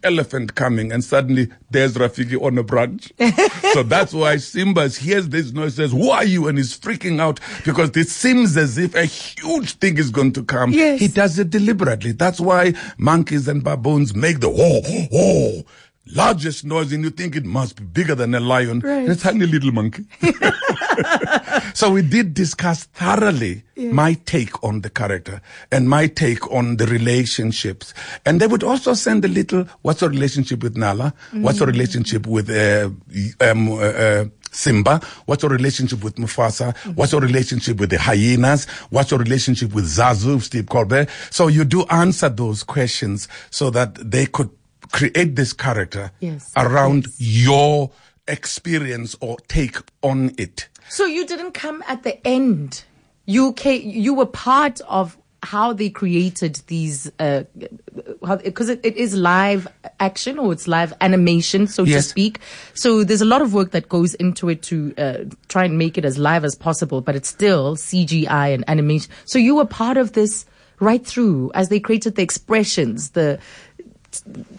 elephant 0.03 0.55
coming 0.55 0.93
and 0.93 1.03
suddenly 1.05 1.49
there's 1.71 1.95
Rafiki 1.95 2.41
on 2.41 2.59
a 2.59 2.63
branch. 2.63 3.13
so 3.73 3.83
that's 3.83 4.13
why 4.13 4.37
Simba 4.37 4.89
hears 4.89 5.29
this 5.29 5.53
noise, 5.53 5.75
says, 5.77 5.93
who 5.93 6.11
are 6.11 6.25
you? 6.25 6.49
And 6.49 6.59
he's 6.59 6.79
freaking 6.79 7.21
out 7.21 7.41
because 7.65 7.97
it 7.97 8.09
seems 8.09 8.57
as 8.57 8.79
if 8.79 8.95
a 8.95 9.05
huge 9.05 9.75
thing 9.75 9.99
is 9.99 10.11
going 10.11 10.33
to 10.33 10.43
come. 10.43 10.73
Yes. 10.73 11.01
He 11.01 11.09
does 11.09 11.39
it 11.39 11.51
deliberately. 11.51 12.13
That's 12.13 12.41
why 12.41 12.75
monkeys 12.99 13.49
and 13.49 13.63
baboons 13.63 14.15
make 14.15 14.41
the 14.41 14.51
whoa, 14.51 14.81
whoa, 15.11 15.65
largest 16.07 16.65
noise 16.65 16.93
and 16.93 17.05
you 17.05 17.11
think 17.11 17.37
it 17.37 17.45
must 17.45 17.77
be 17.77 17.85
bigger 17.85 18.15
than 18.15 18.35
a 18.35 18.41
lion. 18.41 18.81
Right. 18.81 19.09
It's 19.09 19.25
a 19.25 19.33
tiny 19.33 19.47
little 19.47 19.73
monkey. 19.73 20.05
so 21.75 21.91
we 21.93 22.03
did 22.03 22.35
discuss 22.35 22.85
thoroughly 22.85 23.63
my 23.77 24.15
take 24.25 24.63
on 24.63 24.81
the 24.81 24.91
character 24.91 25.41
and 25.71 25.89
my 25.89 26.07
take 26.07 26.51
on 26.53 26.77
the 26.77 26.87
relationships. 26.87 27.95
And 28.27 28.41
they 28.41 28.47
would 28.47 28.63
also 28.63 28.95
send 28.95 29.25
a 29.25 29.29
little, 29.29 29.67
what's 29.83 30.01
your 30.01 30.11
relationship 30.11 30.63
with 30.63 30.77
Nala? 30.77 31.15
What's 31.33 31.59
your 31.59 31.69
relationship 31.69 32.27
with 32.27 32.51
uh, 32.51 32.91
um, 33.41 33.73
uh, 33.73 33.77
uh, 33.77 34.25
Simba? 34.53 35.01
What's 35.27 35.43
your 35.43 35.53
relationship 35.53 36.03
with 36.03 36.17
Mufasa? 36.17 36.77
What's 36.97 37.13
your 37.13 37.21
relationship 37.21 37.79
with 37.79 37.91
the 37.91 37.99
hyenas? 37.99 38.67
What's 38.91 39.11
your 39.11 39.21
relationship 39.21 39.73
with 39.75 39.85
Zazu, 39.85 40.43
Steve 40.43 40.67
Colbert? 40.67 41.09
So 41.31 41.47
you 41.47 41.65
do 41.65 41.85
answer 41.85 42.29
those 42.29 42.63
questions 42.65 43.29
so 43.51 43.71
that 43.71 43.95
they 43.95 44.27
could 44.27 44.51
create 44.93 45.37
this 45.37 45.53
character 45.53 46.11
Yes, 46.21 46.53
around 46.57 47.07
yes. 47.07 47.21
your 47.21 47.91
experience 48.29 49.17
or 49.21 49.39
take 49.49 49.77
on 50.03 50.33
it. 50.39 50.69
So 50.89 51.07
you 51.07 51.27
didn't 51.27 51.53
come 51.53 51.83
at 51.89 52.03
the 52.03 52.25
end. 52.27 52.85
You 53.27 53.53
came, 53.53 53.89
you 53.89 54.15
were 54.15 54.27
part 54.27 54.81
of 54.89 55.17
how 55.43 55.73
they 55.73 55.89
created 55.89 56.57
these, 56.67 57.11
because 57.17 58.69
it, 58.69 58.81
it 58.83 58.97
is 58.97 59.15
live 59.15 59.67
action 59.99 60.39
or 60.39 60.53
it's 60.53 60.69
live 60.69 60.93
animation, 61.01 61.67
so 61.67 61.85
to 61.85 62.03
speak. 62.03 62.41
So 62.75 63.05
there's 63.05 63.23
a 63.23 63.27
lot 63.27 63.41
of 63.41 63.55
work 63.55 63.71
that 63.71 63.89
goes 63.89 64.15
into 64.17 64.49
it 64.49 64.63
to 64.65 64.95
uh, 64.99 65.19
try 65.49 65.65
and 65.65 65.79
make 65.79 65.97
it 65.97 66.05
as 66.05 66.19
live 66.19 66.45
as 66.45 66.55
possible, 66.55 67.01
but 67.01 67.17
it's 67.17 67.29
still 67.29 67.77
CGI 67.77 68.53
and 68.53 68.65
animation. 68.69 69.11
So 69.25 69.39
you 69.39 69.55
were 69.55 69.65
part 69.65 69.97
of 69.97 70.13
this 70.13 70.45
right 70.79 71.07
through 71.07 71.53
as 71.55 71.69
they 71.69 71.79
created 71.81 72.17
the 72.17 72.23
expressions, 72.23 73.11
the 73.11 73.39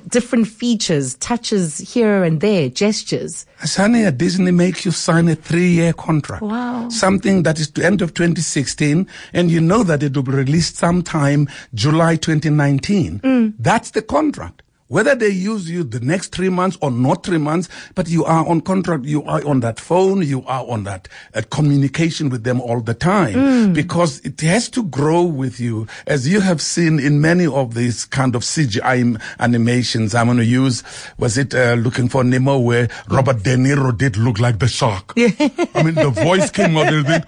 different 0.08 0.48
features, 0.48 1.16
touches 1.16 1.78
here 1.78 2.24
and 2.24 2.42
there, 2.42 2.70
gestures. 2.70 3.46
Asani 3.62 4.06
at 4.06 4.18
Disney 4.18 4.52
makes 4.52 4.86
you 4.86 4.92
sign 4.92 5.28
a 5.28 5.36
three-year 5.36 5.94
contract. 5.94 6.42
Wow. 6.42 6.90
Something 6.90 7.44
that 7.44 7.60
is 7.60 7.70
to 7.72 7.86
end 7.86 8.02
of 8.02 8.14
2016, 8.14 9.08
and 9.34 9.52
you 9.52 9.62
know 9.62 9.84
that 9.84 10.04
it 10.04 10.16
will 10.16 10.24
be 10.24 10.32
released 10.32 10.78
sometime 10.78 11.48
July 11.74 12.16
2019. 12.16 13.20
Mm. 13.20 13.54
That's 13.60 13.92
the 13.92 14.02
contract. 14.02 14.64
Whether 14.92 15.16
they 15.16 15.30
use 15.30 15.70
you 15.70 15.86
the 15.86 16.02
next 16.02 16.36
three 16.36 16.50
months 16.50 16.78
or 16.82 16.92
not 16.92 17.24
three 17.26 17.38
months, 17.38 17.70
but 17.96 18.10
you 18.10 18.26
are 18.26 18.46
on 18.46 18.60
contract, 18.60 19.06
you 19.06 19.24
are 19.24 19.42
on 19.48 19.62
that 19.62 19.80
phone, 19.80 20.22
you 20.22 20.44
are 20.48 20.66
on 20.70 20.84
that 20.84 21.08
uh, 21.34 21.42
communication 21.50 22.28
with 22.30 22.44
them 22.44 22.60
all 22.60 22.82
the 22.82 22.94
time 22.94 23.34
Mm. 23.36 23.74
because 23.74 24.20
it 24.26 24.42
has 24.42 24.68
to 24.72 24.84
grow 24.84 25.24
with 25.24 25.60
you. 25.62 25.88
As 26.08 26.28
you 26.28 26.42
have 26.42 26.62
seen 26.62 27.00
in 27.00 27.22
many 27.22 27.46
of 27.48 27.74
these 27.74 28.04
kind 28.06 28.36
of 28.36 28.42
CGI 28.44 29.18
animations, 29.40 30.14
I'm 30.14 30.26
going 30.28 30.38
to 30.40 30.46
use, 30.46 30.84
was 31.18 31.38
it 31.38 31.54
uh, 31.56 31.76
Looking 31.76 32.10
for 32.10 32.24
Nemo 32.26 32.60
where 32.60 32.90
Robert 33.10 33.44
De 33.44 33.56
Niro 33.56 33.98
did 33.98 34.18
look 34.18 34.40
like 34.40 34.60
the 34.60 34.68
shark? 34.68 35.14
I 35.18 35.84
mean, 35.84 35.96
the 35.96 36.10
voice 36.14 36.50
came 36.52 36.76
out 36.78 36.92
and 36.94 37.08
it, 37.08 37.26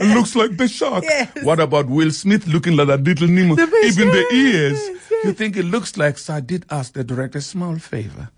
it 0.00 0.14
looks 0.16 0.34
like 0.34 0.56
the 0.56 0.66
shark. 0.68 1.04
What 1.42 1.60
about 1.60 1.88
Will 1.88 2.10
Smith 2.10 2.46
looking 2.46 2.74
like 2.76 2.88
that 2.88 3.02
little 3.04 3.28
Nemo? 3.28 3.54
The 3.56 3.66
Even 3.84 4.08
the 4.08 4.24
ears. 4.32 4.80
You 5.24 5.32
think 5.32 5.56
it 5.56 5.64
looks 5.64 5.96
like, 5.96 6.18
so 6.18 6.34
I 6.34 6.40
did 6.40 6.64
ask 6.70 6.92
the 6.94 7.04
director 7.04 7.38
a 7.38 7.42
small 7.42 7.76
favor. 7.78 8.30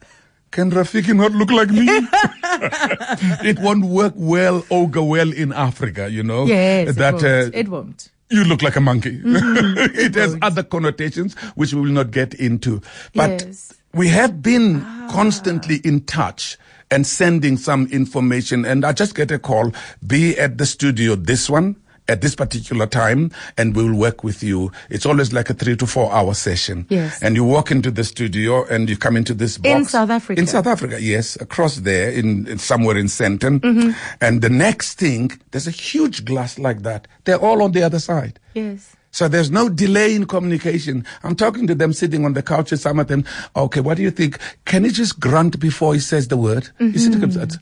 Can 0.51 0.71
Rafiki 0.71 1.15
not 1.17 1.33
look 1.33 1.51
like 1.51 1.71
me? 1.71 1.87
it 3.49 3.59
won't 3.61 3.85
work 3.85 4.12
well 4.17 4.65
or 4.69 4.89
go 4.89 5.05
well 5.05 5.33
in 5.33 5.53
Africa, 5.53 6.11
you 6.11 6.23
know? 6.23 6.45
Yes, 6.45 6.97
that 6.97 7.15
it 7.15 7.23
won't. 7.23 7.25
uh, 7.25 7.59
it 7.59 7.69
won't. 7.69 8.11
you 8.31 8.45
look 8.45 8.62
like 8.62 8.77
a 8.77 8.81
monkey. 8.81 9.19
Mm-hmm. 9.19 9.95
it 9.99 10.15
has 10.17 10.37
other 10.43 10.62
connotations 10.62 11.35
which 11.55 11.73
we 11.73 11.81
will 11.81 11.93
not 11.93 12.11
get 12.11 12.35
into. 12.35 12.83
But 13.15 13.43
Yes. 13.47 13.73
we 13.95 14.09
have 14.09 14.43
been 14.43 14.81
constantly 15.11 15.77
in 15.85 16.03
touch 16.03 16.59
and 16.91 17.07
sending 17.07 17.57
some 17.57 17.87
information. 17.87 18.67
And 18.67 18.85
I 18.85 18.93
just 18.93 19.15
get 19.15 19.31
a 19.31 19.39
call, 19.39 19.73
be 20.07 20.39
at 20.39 20.59
the 20.59 20.67
studio, 20.67 21.15
this 21.15 21.49
one, 21.49 21.77
at 22.12 22.21
this 22.21 22.35
particular 22.35 22.87
time, 22.87 23.31
and 23.57 23.75
we'll 23.75 23.95
work 23.95 24.23
with 24.23 24.42
you. 24.42 24.71
It's 24.90 25.07
always 25.07 25.33
like 25.33 25.49
a 25.49 25.54
three 25.54 25.76
to 25.76 25.87
four 25.87 26.12
hour 26.12 26.35
session. 26.35 26.87
Yes. 26.90 27.23
And 27.23 27.35
you 27.35 27.42
walk 27.42 27.71
into 27.71 27.90
the 27.90 28.04
studio 28.04 28.66
and 28.66 28.90
you 28.90 28.99
come 28.99 29.16
into 29.16 29.33
this 29.33 29.57
box. 29.57 29.75
In 29.75 29.85
South 29.87 30.11
Africa? 30.11 30.38
In 30.38 30.47
South 30.47 30.66
Africa, 30.66 31.00
yes. 31.00 31.40
Across 31.40 31.76
there, 31.76 32.11
in, 32.11 32.47
in 32.47 32.59
somewhere 32.59 32.99
in 32.99 33.07
Sandton. 33.07 33.61
Mm-hmm. 33.61 33.90
And 34.21 34.42
the 34.42 34.50
next 34.50 34.99
thing, 34.99 35.33
there's 35.52 35.66
a 35.66 35.71
huge 35.71 36.26
glass 36.26 36.59
like 36.59 36.83
that. 36.83 37.09
They're 37.25 37.40
all 37.40 37.62
on 37.62 37.73
the 37.73 37.83
other 37.83 37.99
side. 37.99 38.38
Yes. 38.52 38.95
So 39.11 39.28
there's 39.28 39.50
no 39.50 39.69
delay 39.69 40.14
in 40.14 40.26
communication. 40.26 41.07
I'm 41.23 41.37
talking 41.37 41.66
to 41.66 41.75
them 41.75 41.92
sitting 41.92 42.25
on 42.25 42.35
the 42.35 42.42
couch. 42.42 42.71
Some 42.71 42.99
of 42.99 43.09
them, 43.09 43.25
okay, 43.57 43.81
what 43.81 43.97
do 43.97 44.02
you 44.02 44.11
think? 44.11 44.38
Can 44.64 44.85
he 44.85 44.90
just 44.90 45.21
grunt 45.21 45.61
before 45.61 45.95
he 45.95 46.00
says 46.00 46.28
the 46.28 46.37
word? 46.37 46.69
Mm-hmm. 46.81 47.59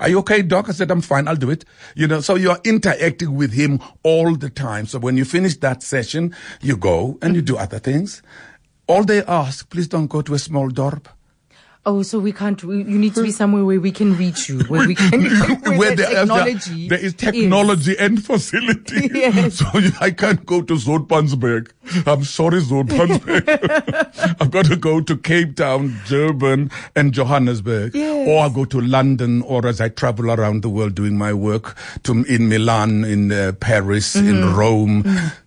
Are 0.00 0.08
you 0.08 0.18
okay, 0.20 0.42
doc? 0.42 0.68
I 0.68 0.72
said, 0.72 0.90
I'm 0.90 1.02
fine. 1.02 1.28
I'll 1.28 1.36
do 1.36 1.50
it. 1.50 1.64
You 1.94 2.08
know, 2.08 2.20
so 2.20 2.34
you 2.34 2.50
are 2.50 2.60
interacting 2.64 3.36
with 3.36 3.52
him 3.52 3.80
all 4.02 4.34
the 4.34 4.50
time. 4.50 4.86
So 4.86 4.98
when 4.98 5.16
you 5.16 5.24
finish 5.24 5.56
that 5.58 5.82
session, 5.82 6.34
you 6.60 6.76
go 6.76 7.18
and 7.22 7.34
you 7.36 7.42
do 7.42 7.56
other 7.56 7.78
things. 7.78 8.22
All 8.86 9.04
they 9.04 9.22
ask, 9.24 9.68
please 9.70 9.86
don't 9.86 10.08
go 10.08 10.22
to 10.22 10.34
a 10.34 10.38
small 10.38 10.70
dorp. 10.70 11.06
Oh, 11.86 12.02
so 12.02 12.18
we 12.18 12.30
can't. 12.32 12.62
We, 12.62 12.78
you 12.78 12.98
need 12.98 13.14
to 13.14 13.22
be 13.22 13.30
somewhere 13.30 13.64
where 13.64 13.80
we 13.80 13.90
can 13.90 14.14
reach 14.16 14.50
you, 14.50 14.60
where 14.64 14.86
we 14.86 14.94
can, 14.94 15.22
where, 15.64 15.78
where 15.78 15.90
the 15.90 15.96
there 15.96 16.10
is- 16.10 16.18
technology. 16.18 16.88
there 16.88 16.98
is 16.98 17.14
technology 17.14 17.96
and 17.98 18.22
facility. 18.24 19.08
Yes. 19.14 19.54
So 19.56 19.66
I 20.00 20.10
can't 20.10 20.44
go 20.44 20.60
to 20.62 20.74
Zoutpansberg. 20.74 21.70
I'm 22.06 22.24
sorry, 22.24 22.60
Zoutpansberg. 22.60 24.36
I've 24.40 24.50
got 24.50 24.66
to 24.66 24.76
go 24.76 25.00
to 25.00 25.16
Cape 25.16 25.56
Town, 25.56 25.96
Durban, 26.06 26.70
and 26.94 27.12
Johannesburg. 27.14 27.94
Yes. 27.94 28.28
Or 28.28 28.44
I 28.44 28.48
go 28.50 28.64
to 28.66 28.80
London, 28.80 29.40
or 29.42 29.66
as 29.66 29.80
I 29.80 29.88
travel 29.88 30.30
around 30.30 30.62
the 30.62 30.68
world 30.68 30.94
doing 30.94 31.16
my 31.16 31.32
work, 31.32 31.76
to 32.04 32.24
in 32.24 32.48
Milan, 32.48 33.04
in 33.04 33.32
uh, 33.32 33.52
Paris, 33.58 34.16
Mm-hmm. 34.16 34.28
in 34.28 34.54
Rome. 34.54 35.04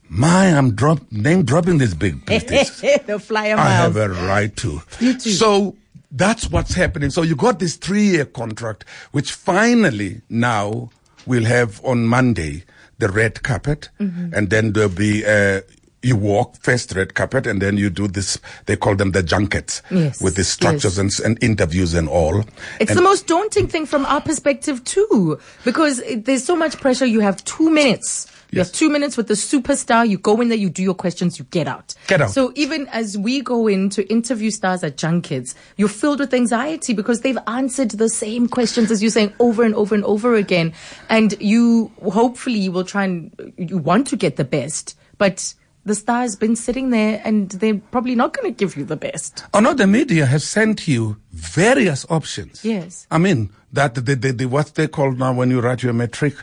My, 0.10 0.48
I'm 0.56 0.76
drop, 0.76 1.00
name 1.12 1.44
dropping 1.44 1.78
these 1.80 1.94
big 1.96 2.26
business. 2.26 2.82
the 2.82 3.20
flyer 3.20 3.56
I 3.58 3.70
have 3.70 3.96
a 3.98 4.10
right 4.10 4.56
to. 4.58 4.82
You 5.00 5.14
too. 5.18 5.30
So 5.32 5.76
that's 6.14 6.50
what's 6.50 6.74
happening. 6.76 7.10
So 7.10 7.24
you 7.24 7.36
got 7.36 7.60
this 7.60 7.76
three-year 7.76 8.26
contract, 8.26 8.86
which 9.12 9.32
finally 9.32 10.22
now 10.30 10.90
we'll 11.26 11.46
have 11.46 11.84
on 11.84 12.06
Monday 12.06 12.64
the 13.00 13.10
red 13.10 13.44
carpet, 13.44 13.90
Mm-hmm. 14.00 14.34
and 14.34 14.50
then 14.50 14.74
there'll 14.74 14.90
be 14.90 15.26
uh, 15.26 15.62
you 16.04 16.16
walk 16.18 16.58
first 16.58 16.94
red 16.96 17.14
carpet, 17.16 17.48
and 17.48 17.62
then 17.62 17.78
you 17.78 17.90
do 17.90 18.08
this. 18.08 18.38
They 18.66 18.76
call 18.76 18.96
them 18.96 19.12
the 19.14 19.24
junkets, 19.24 19.82
Yes, 19.90 20.22
with 20.22 20.36
the 20.36 20.44
structures 20.44 20.98
and, 20.98 21.10
and 21.26 21.42
interviews 21.42 21.94
and 21.94 22.08
all. 22.10 22.44
It's 22.80 22.92
and 22.92 22.98
the 22.98 23.02
most 23.02 23.26
daunting 23.26 23.68
thing 23.68 23.86
from 23.86 24.06
our 24.06 24.22
perspective 24.22 24.84
too, 24.84 25.40
because 25.66 26.02
there's 26.16 26.44
so 26.44 26.56
much 26.56 26.78
pressure. 26.80 27.06
You 27.06 27.22
have 27.22 27.44
two 27.46 27.70
minutes. 27.70 28.28
You 28.54 28.58
Yes. 28.58 28.68
have 28.68 28.76
two 28.76 28.90
minutes 28.90 29.18
with 29.18 29.28
the 29.28 29.34
superstar. 29.34 30.08
You 30.08 30.18
go 30.20 30.40
in 30.40 30.50
there, 30.50 30.58
you 30.58 30.70
do 30.70 30.84
your 30.84 30.94
questions, 30.94 31.40
you 31.40 31.46
get 31.46 31.68
out. 31.68 31.96
Get 32.08 32.22
out. 32.22 32.30
So 32.32 32.52
even 32.56 32.88
as 32.90 33.18
we 33.18 33.42
go 33.42 33.68
in 33.68 33.90
to 33.90 34.08
interview 34.12 34.52
stars 34.52 34.84
at 34.84 34.96
Junkets, 34.96 35.56
you're 35.76 35.90
filled 35.90 36.20
with 36.20 36.34
anxiety 36.34 36.94
because 36.94 37.22
they've 37.22 37.38
answered 37.48 37.92
the 37.92 38.10
same 38.10 38.48
questions 38.48 38.92
as 38.92 39.02
you're 39.02 39.10
saying 39.12 39.34
over 39.40 39.64
and 39.64 39.74
over 39.74 39.96
and 39.96 40.04
over 40.06 40.36
again. 40.36 40.72
And 41.10 41.34
you 41.42 41.92
hopefully 42.04 42.70
will 42.70 42.84
try 42.84 43.06
and 43.06 43.54
you 43.58 43.78
want 43.80 44.06
to 44.08 44.16
get 44.16 44.36
the 44.36 44.46
best, 44.46 44.96
but 45.18 45.56
the 45.86 45.96
star's 45.96 46.36
been 46.38 46.56
sitting 46.56 46.92
there 46.92 47.22
and 47.26 47.50
they're 47.50 47.82
probably 47.92 48.16
not 48.16 48.34
going 48.34 48.54
to 48.54 48.58
give 48.58 48.78
you 48.78 48.86
the 48.86 48.96
best. 48.96 49.44
Oh 49.54 49.60
no, 49.60 49.74
the 49.74 49.88
media 49.88 50.26
has 50.28 50.44
sent 50.48 50.88
you 50.88 51.18
various 51.32 52.06
options. 52.10 52.64
Yes. 52.64 53.06
I 53.12 53.18
mean, 53.18 53.50
that 53.74 53.96
the, 53.96 54.02
the, 54.16 54.32
the 54.32 54.46
what 54.46 54.76
they 54.76 54.88
call 54.88 55.12
now 55.12 55.34
when 55.34 55.50
you 55.50 55.60
write 55.60 55.84
your 55.84 55.92
metric, 55.94 56.36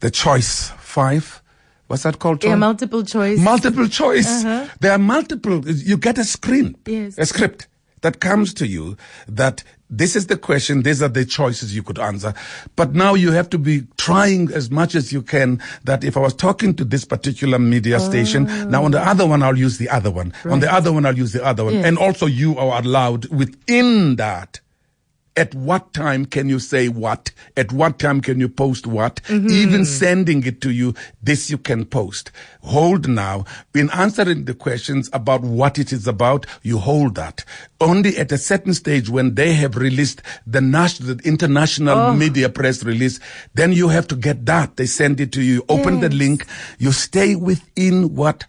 the 0.00 0.10
choice 0.12 0.70
five. 0.88 1.42
What's 1.86 2.02
that 2.02 2.18
called? 2.18 2.44
Yeah, 2.44 2.56
multiple 2.56 3.02
choice. 3.02 3.38
multiple 3.38 3.88
choice. 3.88 4.44
Uh-huh. 4.44 4.68
There 4.80 4.92
are 4.92 4.98
multiple. 4.98 5.66
You 5.66 5.96
get 5.96 6.18
a 6.18 6.24
screen, 6.24 6.76
Yes. 6.86 7.16
a 7.18 7.24
script 7.24 7.68
that 8.02 8.20
comes 8.20 8.54
to 8.54 8.66
you 8.66 8.96
that 9.26 9.64
this 9.90 10.14
is 10.14 10.26
the 10.26 10.36
question, 10.36 10.82
these 10.82 11.02
are 11.02 11.08
the 11.08 11.24
choices 11.24 11.74
you 11.74 11.82
could 11.82 11.98
answer. 11.98 12.34
But 12.76 12.94
now 12.94 13.14
you 13.14 13.32
have 13.32 13.48
to 13.50 13.58
be 13.58 13.86
trying 13.96 14.52
as 14.52 14.70
much 14.70 14.94
as 14.94 15.12
you 15.12 15.22
can 15.22 15.62
that 15.84 16.04
if 16.04 16.16
I 16.16 16.20
was 16.20 16.34
talking 16.34 16.74
to 16.74 16.84
this 16.84 17.04
particular 17.06 17.58
media 17.58 17.96
oh. 17.96 17.98
station, 17.98 18.44
now 18.70 18.84
on 18.84 18.90
the 18.90 19.00
other 19.00 19.26
one 19.26 19.42
I'll 19.42 19.56
use 19.56 19.78
the 19.78 19.88
other 19.88 20.10
one. 20.10 20.32
On 20.44 20.60
the 20.60 20.72
other 20.72 20.92
one 20.92 21.06
I'll 21.06 21.16
use 21.16 21.32
the 21.32 21.44
other 21.44 21.64
one. 21.64 21.74
Yes. 21.74 21.86
And 21.86 21.96
also 21.98 22.26
you 22.26 22.58
are 22.58 22.78
allowed 22.78 23.26
within 23.28 24.16
that 24.16 24.60
at 25.38 25.54
what 25.54 25.92
time 25.92 26.26
can 26.26 26.48
you 26.48 26.58
say 26.58 26.88
what? 26.88 27.30
At 27.56 27.72
what 27.72 28.00
time 28.00 28.20
can 28.20 28.40
you 28.40 28.48
post 28.48 28.88
what? 28.88 29.22
Mm-hmm. 29.28 29.48
Even 29.50 29.84
sending 29.84 30.44
it 30.44 30.60
to 30.62 30.70
you, 30.70 30.94
this 31.22 31.48
you 31.48 31.56
can 31.56 31.84
post. 31.84 32.32
Hold 32.62 33.08
now. 33.08 33.44
In 33.72 33.88
answering 33.90 34.46
the 34.46 34.54
questions 34.54 35.08
about 35.12 35.42
what 35.42 35.78
it 35.78 35.92
is 35.92 36.08
about, 36.08 36.44
you 36.62 36.78
hold 36.78 37.14
that. 37.14 37.44
Only 37.80 38.16
at 38.18 38.32
a 38.32 38.38
certain 38.38 38.74
stage 38.74 39.08
when 39.08 39.36
they 39.36 39.54
have 39.54 39.76
released 39.76 40.22
the 40.44 40.60
national, 40.60 41.14
the 41.14 41.22
international 41.22 41.96
oh. 41.96 42.12
media 42.12 42.48
press 42.48 42.82
release, 42.82 43.20
then 43.54 43.72
you 43.72 43.88
have 43.88 44.08
to 44.08 44.16
get 44.16 44.44
that. 44.46 44.76
They 44.76 44.86
send 44.86 45.20
it 45.20 45.30
to 45.32 45.42
you. 45.42 45.64
Open 45.68 46.00
the 46.00 46.08
link. 46.08 46.46
You 46.78 46.90
stay 46.90 47.36
within 47.36 48.16
what 48.16 48.44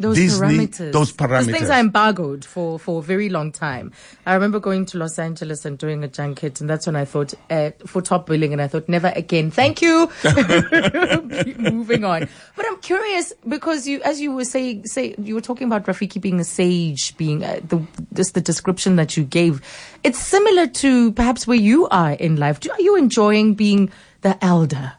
those 0.00 0.16
Disney, 0.16 0.66
parameters. 0.66 0.92
those 0.92 1.12
parameters. 1.12 1.46
Those 1.46 1.56
things 1.56 1.70
are 1.70 1.78
embargoed 1.78 2.44
for, 2.44 2.78
for 2.78 3.00
a 3.00 3.02
very 3.02 3.28
long 3.28 3.52
time. 3.52 3.92
I 4.24 4.34
remember 4.34 4.58
going 4.58 4.86
to 4.86 4.98
Los 4.98 5.18
Angeles 5.18 5.64
and 5.64 5.76
doing 5.76 6.02
a 6.02 6.08
junket, 6.08 6.60
and 6.60 6.68
that's 6.68 6.86
when 6.86 6.96
I 6.96 7.04
thought, 7.04 7.34
uh, 7.50 7.70
for 7.86 8.00
top 8.00 8.26
billing, 8.26 8.52
and 8.52 8.62
I 8.62 8.66
thought, 8.66 8.88
never 8.88 9.12
again. 9.14 9.50
Thank 9.50 9.82
you. 9.82 10.10
Moving 11.58 12.04
on. 12.04 12.28
But 12.56 12.66
I'm 12.66 12.78
curious 12.78 13.34
because 13.46 13.86
you, 13.86 14.00
as 14.02 14.20
you 14.20 14.32
were 14.32 14.46
saying, 14.46 14.86
say, 14.86 15.14
you 15.18 15.34
were 15.34 15.40
talking 15.40 15.66
about 15.66 15.84
Rafiki 15.84 16.20
being 16.20 16.40
a 16.40 16.44
sage, 16.44 17.16
being 17.18 17.44
uh, 17.44 17.60
the, 17.62 17.86
just 18.14 18.34
the 18.34 18.40
description 18.40 18.96
that 18.96 19.16
you 19.16 19.24
gave. 19.24 19.60
It's 20.02 20.18
similar 20.18 20.66
to 20.66 21.12
perhaps 21.12 21.46
where 21.46 21.58
you 21.58 21.88
are 21.88 22.12
in 22.12 22.36
life. 22.36 22.60
Do, 22.60 22.70
are 22.70 22.80
you 22.80 22.96
enjoying 22.96 23.54
being 23.54 23.92
the 24.22 24.42
elder? 24.42 24.94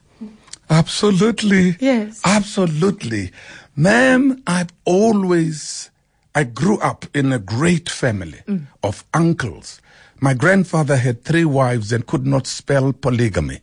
Absolutely. 0.72 1.76
Yes. 1.80 2.22
Absolutely. 2.24 3.32
Ma'am, 3.76 4.42
I've 4.46 4.72
always, 4.86 5.90
I 6.36 6.44
grew 6.44 6.78
up 6.80 7.06
in 7.14 7.32
a 7.32 7.40
great 7.40 7.90
family 7.90 8.42
Mm. 8.48 8.68
of 8.84 9.06
uncles. 9.14 9.82
My 10.20 10.34
grandfather 10.34 10.98
had 10.98 11.24
three 11.24 11.46
wives 11.46 11.92
and 11.92 12.06
could 12.06 12.26
not 12.28 12.46
spell 12.48 12.94
polygamy. 12.94 13.62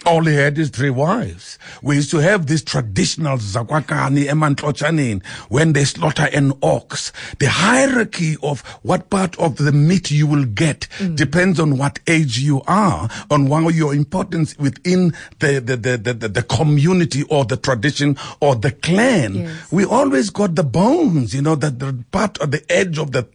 All 0.07 0.25
he 0.25 0.35
had 0.35 0.59
is 0.59 0.71
three 0.71 0.91
wives. 0.91 1.59
We 1.83 1.97
used 1.97 2.11
to 2.13 2.19
have 2.19 2.47
these 2.47 2.63
traditional 2.63 3.39
zakwakani 3.39 4.27
emantlochanin 4.27 5.25
when 5.49 5.73
they 5.73 5.85
slaughter 5.85 6.29
an 6.33 6.53
ox. 6.63 7.13
The 7.39 7.49
hierarchy 7.49 8.37
of 8.43 8.61
what 8.83 9.11
part 9.11 9.39
of 9.39 9.57
the 9.57 9.73
meat 9.73 10.11
you 10.11 10.27
will 10.27 10.45
get 10.45 10.89
mm. 10.99 11.17
depends 11.17 11.61
on 11.61 11.77
what 11.79 11.99
age 12.07 12.39
you 12.39 12.63
are, 12.67 13.09
on 13.31 13.49
what 13.49 13.75
your 13.75 13.95
importance 13.95 14.57
within 14.59 15.15
the, 15.41 15.61
the, 15.61 15.77
the, 15.77 15.97
the, 15.99 16.15
the, 16.15 16.29
the 16.29 16.43
community 16.43 17.25
or 17.25 17.45
the 17.45 17.57
tradition 17.57 18.17
or 18.41 18.55
the 18.55 18.71
clan. 18.71 19.35
Yes. 19.35 19.73
We 19.73 19.85
always 19.85 20.31
got 20.31 20.55
the 20.55 20.65
bones, 20.65 21.35
you 21.35 21.43
know, 21.43 21.55
that 21.57 21.79
the 21.79 22.05
part 22.11 22.39
of 22.39 22.51
the 22.51 22.65
edge 22.71 22.99
of 22.99 23.13
the 23.13 23.29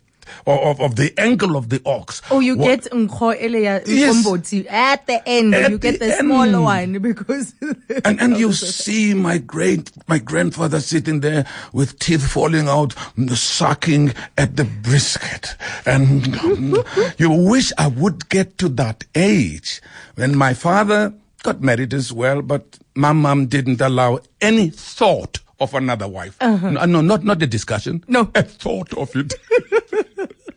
of, 0.45 0.79
of 0.81 0.95
the 0.95 1.13
ankle 1.17 1.55
of 1.55 1.69
the 1.69 1.81
ox. 1.85 2.21
Oh, 2.31 2.39
you 2.39 2.55
Wha- 2.57 2.65
get 2.75 2.87
ya 2.93 3.79
Yes. 3.85 4.25
at 4.69 5.05
the 5.07 5.21
end. 5.27 5.55
At 5.55 5.71
you 5.71 5.77
get 5.77 5.99
the 5.99 6.07
the, 6.07 6.17
smaller 6.19 6.61
one 6.61 6.99
because 6.99 7.53
and 8.05 8.19
and 8.21 8.37
you 8.37 8.53
see 8.53 9.13
my 9.13 9.37
great 9.37 9.91
my 10.07 10.19
grandfather 10.19 10.79
sitting 10.79 11.19
there 11.21 11.45
with 11.73 11.99
teeth 11.99 12.25
falling 12.27 12.67
out, 12.67 12.93
sucking 13.29 14.13
at 14.37 14.55
the 14.55 14.65
brisket, 14.65 15.55
and 15.85 16.23
mm, 16.23 17.19
you 17.19 17.29
wish 17.31 17.71
I 17.77 17.87
would 17.87 18.29
get 18.29 18.57
to 18.59 18.69
that 18.69 19.03
age 19.15 19.81
when 20.15 20.35
my 20.37 20.53
father 20.53 21.13
got 21.43 21.61
married 21.61 21.93
as 21.93 22.11
well, 22.13 22.41
but 22.41 22.77
my 22.95 23.11
mom 23.11 23.47
didn't 23.47 23.81
allow 23.81 24.19
any 24.41 24.69
thought 24.69 25.39
of 25.59 25.73
another 25.73 26.07
wife. 26.07 26.37
No, 26.41 26.85
no, 26.85 27.01
not 27.01 27.23
not 27.23 27.41
a 27.41 27.47
discussion. 27.47 28.03
No. 28.07 28.29
a 28.35 28.43
thought 28.43 28.93
of 28.97 29.15
it. 29.15 29.33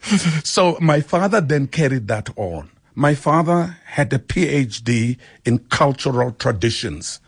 so 0.44 0.76
my 0.80 1.00
father 1.00 1.40
then 1.40 1.66
carried 1.66 2.08
that 2.08 2.30
on. 2.36 2.70
My 2.94 3.14
father 3.14 3.76
had 3.84 4.12
a 4.12 4.18
PhD 4.18 5.18
in 5.44 5.58
cultural 5.58 6.32
traditions. 6.32 7.20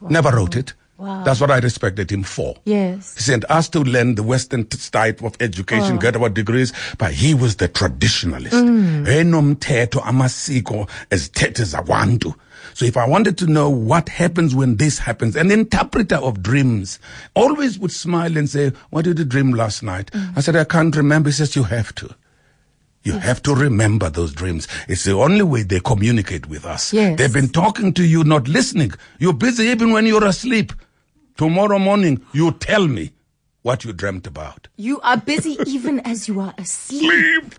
Never 0.00 0.30
wrote 0.30 0.54
it. 0.54 0.74
Wow. 0.98 1.22
That's 1.22 1.40
what 1.40 1.50
I 1.52 1.58
respected 1.58 2.10
him 2.10 2.24
for. 2.24 2.56
Yes. 2.64 3.14
He 3.14 3.22
sent 3.22 3.44
us 3.48 3.68
to 3.70 3.80
learn 3.80 4.16
the 4.16 4.24
Western 4.24 4.66
type 4.66 5.22
of 5.22 5.36
education, 5.40 5.96
oh. 5.96 5.98
get 5.98 6.16
our 6.16 6.28
degrees, 6.28 6.72
but 6.98 7.12
he 7.12 7.34
was 7.34 7.56
the 7.56 7.68
traditionalist. 7.68 8.50
Mm. 8.50 9.06
Enomthetho 9.06 10.02
amasiko 10.02 10.88
ezithethe 11.10 11.64
zakwantu. 11.64 12.34
So 12.78 12.84
if 12.84 12.96
I 12.96 13.08
wanted 13.08 13.36
to 13.38 13.48
know 13.48 13.68
what 13.68 14.08
happens 14.08 14.54
when 14.54 14.76
this 14.76 15.00
happens, 15.00 15.34
an 15.34 15.50
interpreter 15.50 16.14
of 16.14 16.44
dreams 16.44 17.00
always 17.34 17.76
would 17.76 17.90
smile 17.90 18.38
and 18.38 18.48
say, 18.48 18.70
what 18.90 19.04
did 19.04 19.18
you 19.18 19.24
dream 19.24 19.50
last 19.50 19.82
night? 19.82 20.12
I 20.36 20.40
said, 20.40 20.54
I 20.54 20.62
can't 20.62 20.94
remember. 20.94 21.28
He 21.28 21.32
says, 21.32 21.56
you 21.56 21.64
have 21.64 21.92
to. 21.96 22.14
You 23.02 23.14
have 23.14 23.42
to 23.42 23.54
remember 23.56 24.08
those 24.10 24.32
dreams. 24.32 24.68
It's 24.86 25.02
the 25.02 25.14
only 25.14 25.42
way 25.42 25.64
they 25.64 25.80
communicate 25.80 26.48
with 26.48 26.64
us. 26.64 26.92
Yes. 26.92 27.18
They've 27.18 27.32
been 27.32 27.48
talking 27.48 27.92
to 27.94 28.04
you, 28.04 28.22
not 28.22 28.46
listening. 28.46 28.92
You're 29.18 29.32
busy 29.32 29.64
even 29.64 29.90
when 29.90 30.06
you're 30.06 30.24
asleep. 30.24 30.72
Tomorrow 31.36 31.80
morning, 31.80 32.24
you 32.32 32.52
tell 32.52 32.86
me 32.86 33.10
what 33.62 33.84
you 33.84 33.92
dreamt 33.92 34.28
about. 34.28 34.68
You 34.76 35.00
are 35.00 35.16
busy 35.16 35.58
even 35.66 35.98
as 36.06 36.28
you 36.28 36.38
are 36.38 36.54
asleep. 36.56 37.10
Sleep. 37.10 37.54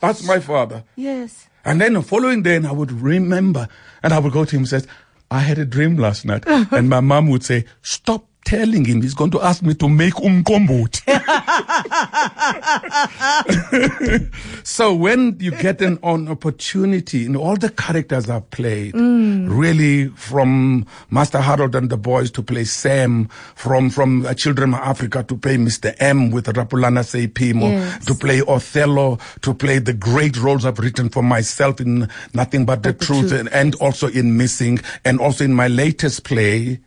That's 0.00 0.26
my 0.26 0.40
father. 0.40 0.82
Yes. 0.96 1.47
And 1.64 1.80
then 1.80 1.94
the 1.94 2.02
following 2.02 2.42
day, 2.42 2.56
and 2.56 2.66
I 2.66 2.72
would 2.72 2.92
remember, 2.92 3.68
and 4.02 4.12
I 4.12 4.18
would 4.18 4.32
go 4.32 4.44
to 4.44 4.56
him 4.56 4.60
and 4.62 4.68
say, 4.68 4.82
I 5.30 5.40
had 5.40 5.58
a 5.58 5.64
dream 5.64 5.96
last 5.96 6.24
night. 6.24 6.44
and 6.46 6.88
my 6.88 7.00
mom 7.00 7.28
would 7.28 7.44
say, 7.44 7.64
stop 7.82 8.26
telling 8.48 8.82
him 8.86 9.02
he's 9.02 9.12
going 9.12 9.30
to 9.30 9.38
ask 9.42 9.62
me 9.62 9.74
to 9.74 9.90
make 9.90 10.14
umkombot. 10.14 11.02
so 14.64 14.94
when 14.94 15.36
you 15.38 15.50
get 15.50 15.82
an, 15.82 15.98
an 16.02 16.28
opportunity 16.28 17.26
in 17.26 17.36
all 17.36 17.56
the 17.56 17.68
characters 17.68 18.30
I've 18.30 18.50
played, 18.50 18.94
really 18.94 20.08
from 20.08 20.86
Master 21.10 21.42
Harold 21.42 21.74
and 21.74 21.90
the 21.90 21.98
boys 21.98 22.30
to 22.32 22.42
play 22.42 22.64
Sam, 22.64 23.28
from, 23.54 23.90
from 23.90 24.24
uh, 24.24 24.32
Children 24.32 24.72
of 24.72 24.80
Africa 24.80 25.22
to 25.24 25.36
play 25.36 25.58
Mr. 25.58 25.94
M 25.98 26.30
with 26.30 26.46
Rapulana 26.46 27.04
Seiphemo, 27.04 27.68
Yes. 27.70 28.06
to 28.06 28.14
play 28.14 28.40
Othello, 28.40 29.18
to 29.42 29.52
play 29.52 29.78
the 29.78 29.92
great 29.92 30.38
roles 30.38 30.64
I've 30.64 30.78
written 30.78 31.10
for 31.10 31.22
myself 31.22 31.82
in 31.82 32.08
Nothing 32.32 32.64
But, 32.64 32.82
the, 32.82 32.92
the 32.94 33.04
Truth, 33.04 33.28
Truth, 33.28 33.40
and, 33.40 33.52
and 33.52 33.74
also 33.74 34.08
in 34.08 34.38
Missing, 34.38 34.78
and 35.04 35.20
also 35.20 35.44
in 35.44 35.52
my 35.52 35.68
latest 35.68 36.24
play, 36.24 36.80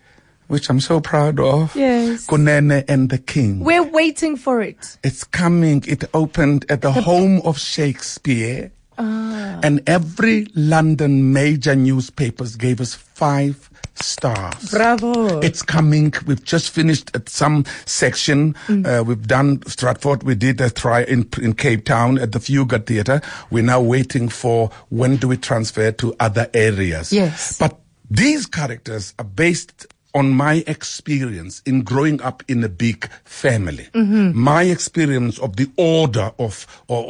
which 0.52 0.70
I'm 0.70 0.82
so 0.82 1.00
proud 1.00 1.40
of. 1.40 1.74
Yes. 1.76 2.28
Kunene 2.28 2.84
and 2.90 3.10
the 3.10 3.18
King. 3.18 3.62
We're 3.62 3.90
waiting 3.90 4.36
for 4.36 4.62
it. 4.62 4.98
It's 5.02 5.24
coming. 5.24 5.82
It 5.88 6.04
opened 6.14 6.66
at 6.70 6.82
the 6.82 6.92
home 6.92 7.42
of 7.46 7.58
Shakespeare. 7.58 8.72
And 8.98 9.82
every 9.88 10.46
London 10.54 11.34
major 11.34 11.76
newspapers 11.76 12.56
gave 12.56 12.80
us 12.82 12.94
five 12.94 13.70
stars. 13.96 14.72
Bravo. 14.72 15.40
It's 15.40 15.64
coming. 15.64 16.14
We've 16.28 16.44
just 16.44 16.70
finished 16.70 17.16
at 17.16 17.28
some 17.30 17.66
section. 17.86 18.56
Uh, 18.70 19.04
we've 19.06 19.26
done 19.26 19.66
Stratford. 19.66 20.22
We 20.24 20.36
did 20.36 20.62
a 20.62 20.70
try 20.70 21.04
in, 21.04 21.28
in 21.42 21.54
Cape 21.54 21.86
Town 21.86 22.20
at 22.20 22.32
the 22.34 22.40
Fugard 22.40 22.86
Theatre. 22.86 23.22
We're 23.50 23.64
now 23.64 23.82
waiting 23.82 24.30
for 24.30 24.70
when 24.90 25.16
do 25.16 25.30
we 25.30 25.38
transfer 25.38 25.92
to 25.94 26.16
other 26.20 26.50
areas. 26.54 27.12
Yes. 27.12 27.58
But 27.58 27.80
these 28.10 28.46
characters 28.46 29.14
are 29.18 29.26
based 29.26 29.88
on 30.14 30.32
my 30.32 30.64
experience 30.68 31.62
in 31.66 31.84
growing 31.84 32.22
up 32.22 32.44
in 32.48 32.64
a 32.64 32.70
big 32.70 33.10
family. 33.24 33.88
Mm-hmm. 33.94 34.38
My 34.38 34.64
experience 34.64 35.40
of 35.40 35.56
the 35.56 35.70
order 35.78 36.32
of, 36.38 36.68
of, 36.90 37.06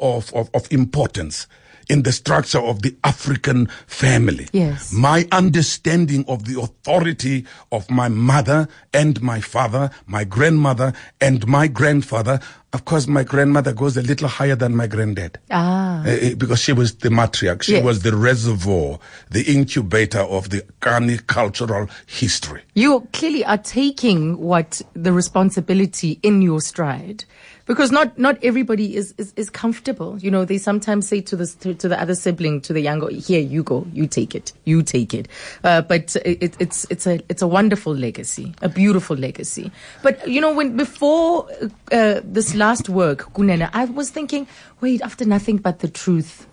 of, 0.00 0.34
of, 0.34 0.50
of 0.54 0.72
importance 0.72 1.46
in 1.88 2.02
the 2.02 2.12
structure 2.12 2.60
of 2.60 2.82
the 2.82 2.94
African 3.04 3.66
family 3.86 4.48
Yes. 4.52 4.92
my 4.92 5.26
understanding 5.32 6.24
of 6.28 6.44
the 6.44 6.60
authority 6.60 7.44
of 7.70 7.90
my 7.90 8.08
mother 8.08 8.68
and 8.92 9.20
my 9.22 9.40
father, 9.40 9.90
my 10.06 10.24
grandmother 10.24 10.92
and 11.20 11.46
my 11.46 11.66
grandfather. 11.68 12.40
Of 12.74 12.86
course, 12.86 13.06
my 13.06 13.22
grandmother 13.22 13.74
goes 13.74 13.98
a 13.98 14.02
little 14.02 14.28
higher 14.28 14.56
than 14.56 14.74
my 14.74 14.86
granddad. 14.86 15.38
Ah. 15.50 16.02
Uh, 16.06 16.34
because 16.36 16.58
she 16.58 16.72
was 16.72 16.94
the 16.96 17.10
matriarch. 17.10 17.62
She 17.64 17.72
Yes. 17.72 17.84
was 17.84 18.00
the 18.00 18.16
reservoir, 18.16 18.98
the 19.30 19.42
incubator 19.42 20.20
of 20.20 20.48
the 20.48 20.62
Kani 20.80 21.26
cultural 21.26 21.86
history. 22.06 22.62
You 22.74 23.06
clearly 23.12 23.44
are 23.44 23.58
taking 23.58 24.38
what 24.38 24.80
the 24.94 25.12
responsibility 25.12 26.18
in 26.22 26.40
your 26.40 26.60
stride. 26.62 27.24
Because 27.72 27.90
not, 27.90 28.18
not 28.18 28.36
everybody 28.44 28.96
is, 28.96 29.14
is, 29.16 29.32
is 29.34 29.48
comfortable. 29.48 30.18
You 30.18 30.30
know, 30.30 30.44
they 30.44 30.58
sometimes 30.58 31.08
say 31.08 31.22
to 31.22 31.36
the, 31.36 31.46
to, 31.60 31.72
to 31.72 31.88
the 31.88 31.98
other 31.98 32.14
sibling, 32.14 32.60
to 32.60 32.74
the 32.74 32.82
younger, 32.82 33.08
here, 33.08 33.40
you 33.40 33.62
go, 33.62 33.86
you 33.94 34.06
take 34.06 34.34
it, 34.34 34.52
you 34.64 34.82
take 34.82 35.14
it. 35.14 35.26
Uh, 35.64 35.80
but 35.80 36.14
it, 36.16 36.54
it's, 36.60 36.86
it's 36.90 37.06
a, 37.06 37.20
it's 37.30 37.40
a 37.40 37.46
wonderful 37.46 37.94
legacy, 37.94 38.54
a 38.60 38.68
beautiful 38.68 39.16
legacy. 39.16 39.72
But, 40.02 40.28
you 40.28 40.38
know, 40.38 40.52
when, 40.52 40.76
before, 40.76 41.48
uh, 41.90 42.20
this 42.22 42.54
last 42.54 42.90
work, 42.90 43.32
Kunene, 43.32 43.70
I 43.72 43.86
was 43.86 44.10
thinking, 44.10 44.46
wait, 44.82 45.00
after 45.00 45.24
nothing 45.24 45.56
but 45.56 45.78
the 45.78 45.88
truth, 45.88 46.46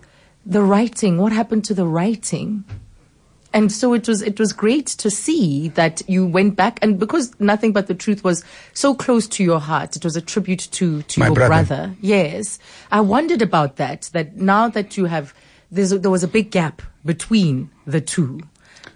the 0.46 0.62
writing, 0.62 1.18
what 1.18 1.32
happened 1.32 1.66
to 1.66 1.74
the 1.74 1.86
writing? 1.86 2.64
And 3.52 3.72
so 3.72 3.92
it 3.94 4.06
was, 4.06 4.22
it 4.22 4.38
was 4.38 4.52
great 4.52 4.86
to 4.86 5.10
see 5.10 5.68
that 5.70 6.02
you 6.08 6.24
went 6.26 6.54
back 6.56 6.78
and 6.82 6.98
because 6.98 7.38
nothing 7.40 7.72
but 7.72 7.88
the 7.88 7.94
truth 7.94 8.22
was 8.22 8.44
so 8.74 8.94
close 8.94 9.26
to 9.28 9.44
your 9.44 9.58
heart, 9.60 9.96
it 9.96 10.04
was 10.04 10.16
a 10.16 10.20
tribute 10.20 10.68
to, 10.72 11.02
to 11.02 11.20
My 11.20 11.26
your 11.26 11.34
brother. 11.34 11.48
brother. 11.66 11.94
Yes. 12.00 12.58
I 12.92 13.00
wondered 13.00 13.42
about 13.42 13.76
that, 13.76 14.10
that 14.12 14.36
now 14.36 14.68
that 14.68 14.96
you 14.96 15.06
have, 15.06 15.34
there's 15.70 15.92
a, 15.92 15.98
there 15.98 16.10
was 16.10 16.22
a 16.22 16.28
big 16.28 16.50
gap 16.50 16.82
between 17.04 17.70
the 17.86 18.00
two. 18.00 18.40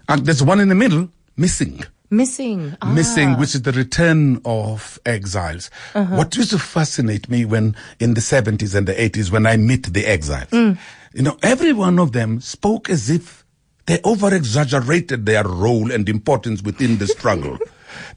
And 0.07 0.25
there's 0.25 0.43
one 0.43 0.59
in 0.59 0.69
the 0.69 0.75
middle, 0.75 1.09
missing. 1.35 1.83
Missing. 2.11 2.77
Ah, 2.81 2.93
missing, 2.93 3.37
which 3.37 3.55
is 3.55 3.63
the 3.63 3.71
return 3.71 4.39
of 4.45 4.99
exiles. 5.05 5.69
What 5.93 6.35
used 6.37 6.51
to 6.51 6.59
fascinate 6.59 7.29
me 7.29 7.45
when 7.45 7.75
in 7.99 8.13
the 8.13 8.21
70s 8.21 8.75
and 8.75 8.87
the 8.87 8.93
80s 8.93 9.31
when 9.31 9.45
I 9.47 9.57
meet 9.57 9.91
the 9.91 10.05
exiles, 10.05 10.51
you 10.51 11.21
know, 11.21 11.37
every 11.41 11.73
one 11.73 11.97
of 11.97 12.11
them 12.11 12.41
spoke 12.41 12.89
as 12.89 13.09
if 13.09 13.44
they 13.85 13.99
over 14.03 14.33
exaggerated 14.33 15.25
their 15.25 15.43
role 15.43 15.91
and 15.91 16.09
importance 16.09 16.61
within 16.63 16.97
the 16.97 17.07
struggle. 17.07 17.57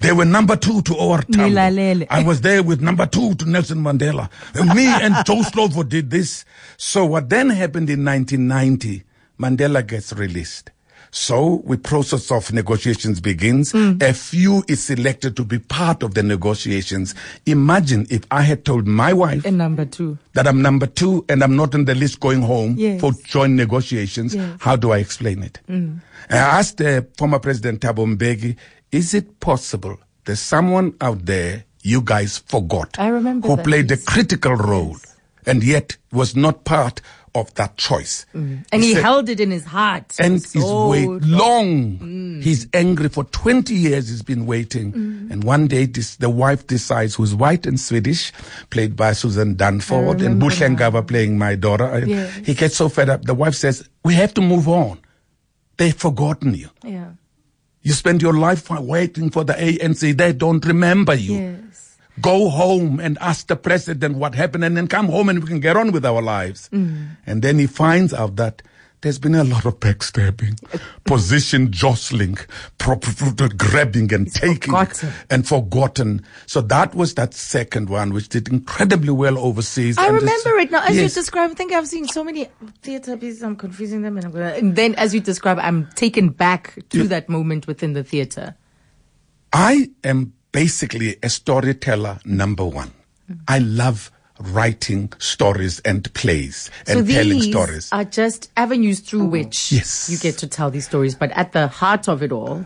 They 0.00 0.12
were 0.12 0.24
number 0.24 0.56
two 0.56 0.82
to 0.82 0.96
our 0.98 1.22
Nilalele. 1.22 2.06
I 2.10 2.22
was 2.22 2.40
there 2.40 2.62
with 2.62 2.80
number 2.80 3.06
two 3.06 3.34
to 3.36 3.48
Nelson 3.48 3.78
Mandela. 3.78 4.28
And 4.54 4.74
me 4.74 4.86
and 4.86 5.14
Joe 5.26 5.42
Slovo 5.42 5.88
did 5.88 6.10
this. 6.10 6.44
So 6.76 7.04
what 7.06 7.28
then 7.28 7.50
happened 7.50 7.88
in 7.90 8.04
1990, 8.04 9.04
Mandela 9.40 9.86
gets 9.86 10.12
released. 10.12 10.70
So 11.10 11.62
the 11.66 11.78
process 11.78 12.30
of 12.30 12.52
negotiations 12.52 13.20
begins. 13.20 13.74
A 13.74 14.12
few 14.12 14.62
is 14.68 14.82
selected 14.82 15.36
to 15.36 15.44
be 15.44 15.58
part 15.58 16.02
of 16.02 16.14
the 16.14 16.22
negotiations. 16.22 17.14
Imagine 17.46 18.06
if 18.10 18.22
I 18.30 18.42
had 18.42 18.64
told 18.64 18.86
my 18.86 19.12
wife 19.12 19.44
And 19.46 19.58
number 19.58 19.84
two. 19.84 20.18
that 20.34 20.46
I'm 20.46 20.60
number 20.62 20.86
two 20.86 21.24
and 21.28 21.42
I'm 21.42 21.56
not 21.56 21.74
on 21.74 21.84
the 21.86 21.94
list 21.94 22.20
going 22.20 22.42
home 22.42 22.74
Yes. 22.76 23.00
for 23.00 23.12
joint 23.24 23.54
negotiations, 23.54 24.34
Yes. 24.34 24.56
how 24.60 24.76
do 24.76 24.92
I 24.92 24.98
explain 24.98 25.42
it? 25.42 25.60
And 25.68 26.00
I 26.30 26.36
asked 26.36 26.80
uh, 26.80 27.02
former 27.16 27.38
President 27.38 27.80
Thabo 27.80 28.04
Mbeki, 28.16 28.56
is 28.92 29.14
it 29.14 29.40
possible 29.40 29.98
there's 30.24 30.40
someone 30.40 30.94
out 31.00 31.24
there 31.24 31.64
you 31.82 32.02
guys 32.02 32.38
forgot 32.38 32.96
I 32.98 33.08
remember 33.08 33.48
who 33.48 33.56
played 33.56 33.90
a 33.90 33.96
critical 33.96 34.54
role 34.56 34.96
and 35.46 35.62
yet 35.64 35.96
was 36.12 36.36
not 36.36 36.64
part 36.64 37.00
of 37.40 37.54
that 37.54 37.76
choice? 37.76 38.26
And 38.34 38.64
he 38.72 38.94
said- 38.94 39.02
held 39.02 39.28
it 39.28 39.40
in 39.40 39.50
his 39.50 39.64
heart. 39.64 40.14
and 40.18 40.42
So 40.42 40.88
wait 40.88 41.08
long. 41.24 41.98
Mm. 41.98 42.42
He's 42.42 42.66
angry 42.72 43.08
for 43.08 43.24
20 43.24 43.74
years. 43.74 44.08
He's 44.08 44.22
been 44.22 44.46
waiting, 44.46 44.92
Mm. 44.92 45.30
and 45.32 45.44
one 45.44 45.66
day 45.66 45.86
this, 45.86 46.16
the 46.16 46.30
wife 46.30 46.66
decides, 46.66 47.14
who's 47.16 47.34
white 47.34 47.66
and 47.66 47.78
Swedish, 47.80 48.32
played 48.70 48.94
by 48.96 49.12
Susan 49.12 49.54
Danford, 49.56 50.20
and 50.22 50.40
Bushengava 50.40 51.06
playing 51.06 51.38
my 51.38 51.54
daughter. 51.56 52.04
Yes. 52.06 52.30
He 52.44 52.54
gets 52.54 52.76
so 52.76 52.88
fed 52.88 53.08
up. 53.08 53.24
The 53.24 53.34
wife 53.34 53.54
says, 53.54 53.84
"We 54.04 54.14
have 54.14 54.32
to 54.34 54.40
move 54.40 54.68
on. 54.68 54.98
They've 55.76 55.94
forgotten 55.94 56.54
you. 56.54 56.68
Yeah. 56.84 57.10
You 57.82 57.92
spend 57.92 58.20
your 58.22 58.34
life 58.34 58.68
waiting 58.70 59.30
for 59.30 59.44
the 59.44 59.54
ANC. 59.54 60.12
They 60.12 60.32
don't 60.32 60.64
remember 60.66 61.14
you." 61.14 61.34
Yes. 61.34 61.87
Go 62.20 62.48
home 62.48 63.00
and 63.00 63.18
ask 63.20 63.46
the 63.46 63.56
president 63.56 64.16
what 64.16 64.34
happened 64.34 64.64
and 64.64 64.76
then 64.76 64.88
come 64.88 65.06
home 65.06 65.28
and 65.28 65.40
we 65.40 65.46
can 65.46 65.60
get 65.60 65.76
on 65.76 65.92
with 65.92 66.04
our 66.04 66.22
lives. 66.22 66.68
Mm. 66.72 67.16
And 67.26 67.42
then 67.42 67.58
he 67.58 67.66
finds 67.66 68.12
out 68.14 68.36
that 68.36 68.62
there's 69.00 69.18
been 69.20 69.36
a 69.36 69.44
lot 69.44 69.64
of 69.64 69.78
backstabbing, 69.78 70.58
position 71.04 71.70
jostling, 71.70 72.36
grabbing 73.56 74.12
and 74.12 74.32
taking 74.32 74.72
forgotten. 74.72 75.12
and 75.30 75.46
forgotten. 75.46 76.22
So 76.46 76.60
that 76.62 76.96
was 76.96 77.14
that 77.14 77.32
second 77.32 77.90
one, 77.90 78.12
which 78.12 78.28
did 78.28 78.48
incredibly 78.48 79.10
well 79.10 79.38
overseas. 79.38 79.98
I 79.98 80.08
remember 80.08 80.58
it 80.58 80.72
now. 80.72 80.82
As 80.82 80.96
Yes. 80.96 81.14
you 81.14 81.20
describe, 81.22 81.50
I 81.52 81.54
think 81.54 81.72
I've 81.72 81.86
seen 81.86 82.08
so 82.08 82.24
many 82.24 82.48
theater 82.82 83.16
pieces. 83.16 83.42
I'm 83.42 83.54
confusing 83.54 84.02
them, 84.02 84.16
and, 84.16 84.26
I'm 84.26 84.32
gonna, 84.32 84.54
and 84.54 84.74
then 84.74 84.96
as 84.96 85.14
you 85.14 85.20
describe, 85.20 85.58
I'm 85.60 85.86
taken 85.94 86.30
back 86.30 86.74
to 86.90 87.06
that 87.06 87.28
moment 87.28 87.68
within 87.68 87.92
the 87.92 88.02
theater. 88.02 88.56
I 89.52 89.90
am 90.02 90.32
basically 90.52 91.16
a 91.22 91.28
storyteller 91.28 92.18
number 92.24 92.64
one. 92.64 92.90
Mm. 93.30 93.38
I 93.48 93.58
love 93.58 94.10
writing 94.40 95.12
stories 95.18 95.80
and 95.80 96.12
plays 96.14 96.70
So 96.86 96.98
and 96.98 97.08
telling 97.08 97.42
stories. 97.42 97.88
are 97.92 98.04
just 98.04 98.50
avenues 98.56 99.00
through 99.00 99.24
which 99.26 99.72
Yes. 99.72 100.08
you 100.10 100.16
get 100.18 100.38
to 100.38 100.46
tell 100.46 100.70
these 100.70 100.86
stories. 100.86 101.14
But 101.16 101.32
at 101.32 101.52
the 101.52 101.66
heart 101.66 102.08
of 102.08 102.22
it 102.22 102.30
all 102.32 102.64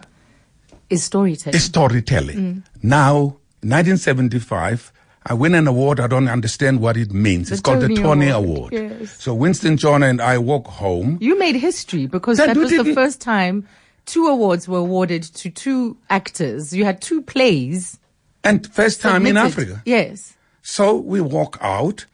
is 0.91 1.03
storytelling. 1.03 1.57
is 1.57 1.65
storytelling. 1.65 2.37
Mm. 2.37 2.63
Now, 2.83 3.37
1975, 3.63 4.93
I 5.25 5.35
win 5.35 5.55
an 5.55 5.67
award. 5.69 5.99
I 6.01 6.09
don't 6.09 6.29
understand 6.29 6.81
what 6.81 6.97
it 6.97 7.13
means. 7.13 7.49
The 7.49 7.55
it's 7.55 7.63
called 7.63 7.81
Tony 7.81 7.95
the 7.95 8.03
Tony 8.03 8.29
Award, 8.29 8.73
Award. 8.75 9.01
yes. 9.01 9.17
So 9.23 9.33
Winston 9.35 9.77
Ntshona 9.77 10.11
and 10.11 10.21
I 10.21 10.37
walk 10.39 10.67
home. 10.67 11.17
You 11.21 11.39
made 11.39 11.55
history 11.57 12.07
because 12.07 12.39
That 12.39 12.49
that 12.49 12.57
was 12.57 12.71
the 12.71 12.93
first 12.93 13.21
time 13.21 13.67
two 14.07 14.27
awards 14.27 14.69
were 14.69 14.79
awarded 14.79 15.23
to 15.23 15.51
two 15.51 15.97
actors. 16.11 16.73
You 16.73 16.85
had 16.85 17.01
two 17.01 17.23
plays. 17.23 17.99
And 18.45 18.67
first 18.73 19.01
time 19.01 19.27
in. 19.27 19.37
Africa. 19.37 19.83
Yes. 19.85 20.37
So 20.63 20.97
we 20.97 21.21
walk 21.21 21.59
out. 21.61 22.07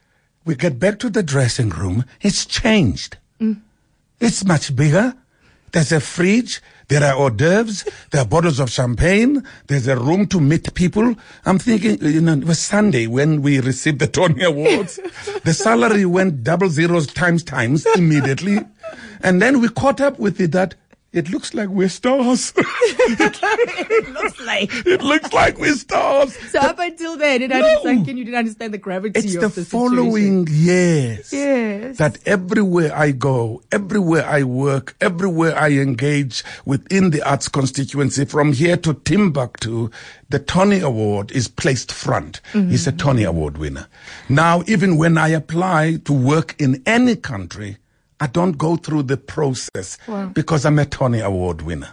We 0.45 0.55
get 0.55 0.79
back 0.79 0.99
to 1.01 1.11
the 1.11 1.23
dressing 1.23 1.71
room. 1.71 2.05
It's 2.21 2.47
changed. 2.47 3.19
Mm. 3.41 3.61
It's 4.21 4.45
much 4.45 4.75
bigger. 4.75 5.15
There's 5.73 5.93
a 5.93 6.01
fridge. 6.01 6.63
There 6.89 7.05
are 7.05 7.15
hors 7.15 7.31
d'oeuvres. 7.31 7.85
There 8.11 8.23
are 8.23 8.25
bottles 8.25 8.59
of 8.59 8.71
champagne. 8.71 9.45
There's 9.67 9.87
a 9.87 9.97
room 9.97 10.27
to 10.29 10.41
meet 10.41 10.73
people. 10.73 11.15
I'm 11.45 11.59
thinking, 11.59 11.99
you 12.01 12.23
know, 12.23 12.33
it 12.33 12.45
was 12.45 12.59
Sunday 12.59 13.07
when 13.07 13.43
we 13.43 13.61
received 13.61 13.99
the 13.99 14.07
Tony 14.07 14.43
Awards. 14.43 14.99
the 15.45 15.53
salary 15.53 16.07
went 16.07 16.43
double 16.43 16.71
zeros 16.71 17.07
times 17.07 17.43
times 17.43 17.85
immediately. 17.95 18.61
And 19.23 19.43
then 19.43 19.61
we 19.61 19.69
caught 19.69 20.01
up 20.01 20.19
with 20.19 20.41
it 20.41 20.53
that 20.53 20.75
it 21.13 21.31
looks 21.31 21.55
like 21.55 21.69
we're 21.71 21.89
stars. 21.89 22.53
It 23.11 24.09
looks 24.11 24.41
like. 24.41 24.71
it 24.87 25.03
looks 25.03 25.33
like 25.33 25.59
we're 25.59 25.75
stars. 25.75 26.37
So 26.51 26.59
up 26.61 26.79
until 26.79 27.17
then, 27.17 27.43
it 27.43 27.51
hadn't 27.51 27.83
sunk 27.83 28.09
in. 28.09 28.17
You 28.17 28.25
didn't 28.25 28.39
understand 28.39 28.75
the 28.75 28.79
gravity 28.79 29.19
It's 29.19 29.35
of 29.37 29.55
the, 29.55 29.63
the, 29.63 29.67
following 29.67 30.47
years 30.51 31.33
Yes. 31.33 31.97
that 31.99 32.19
everywhere 32.27 32.95
I 32.95 33.13
go, 33.13 33.63
everywhere 33.73 34.27
I 34.27 34.43
work, 34.43 34.97
everywhere 35.01 35.57
I 35.59 35.71
engage 35.73 36.45
within 36.65 37.11
the 37.11 37.23
arts 37.23 37.49
constituency, 37.49 38.25
from 38.25 38.53
here 38.53 38.77
to 38.79 38.95
Timbuktu, 38.95 39.91
the 40.29 40.39
Tony 40.39 40.81
Award 40.81 41.31
is 41.33 41.49
placed 41.49 41.91
front. 41.91 42.41
Mm-hmm. 42.53 42.71
He's 42.71 42.87
a 42.87 42.93
Tony 42.93 43.25
Award 43.25 43.59
winner. 43.59 43.87
Now, 44.29 44.63
even 44.67 44.97
when 44.99 45.17
I 45.17 45.29
apply 45.29 45.97
to 46.05 46.13
work 46.13 46.55
in 46.61 46.83
any 46.87 47.17
country, 47.17 47.79
I 48.21 48.27
don't 48.27 48.59
go 48.59 48.77
through 48.77 49.05
the 49.05 49.17
process 49.17 49.97
Wow. 50.09 50.27
because 50.35 50.65
I'm 50.67 50.79
a 50.79 50.85
Tony 50.87 51.21
Award 51.21 51.63
winner. 51.63 51.91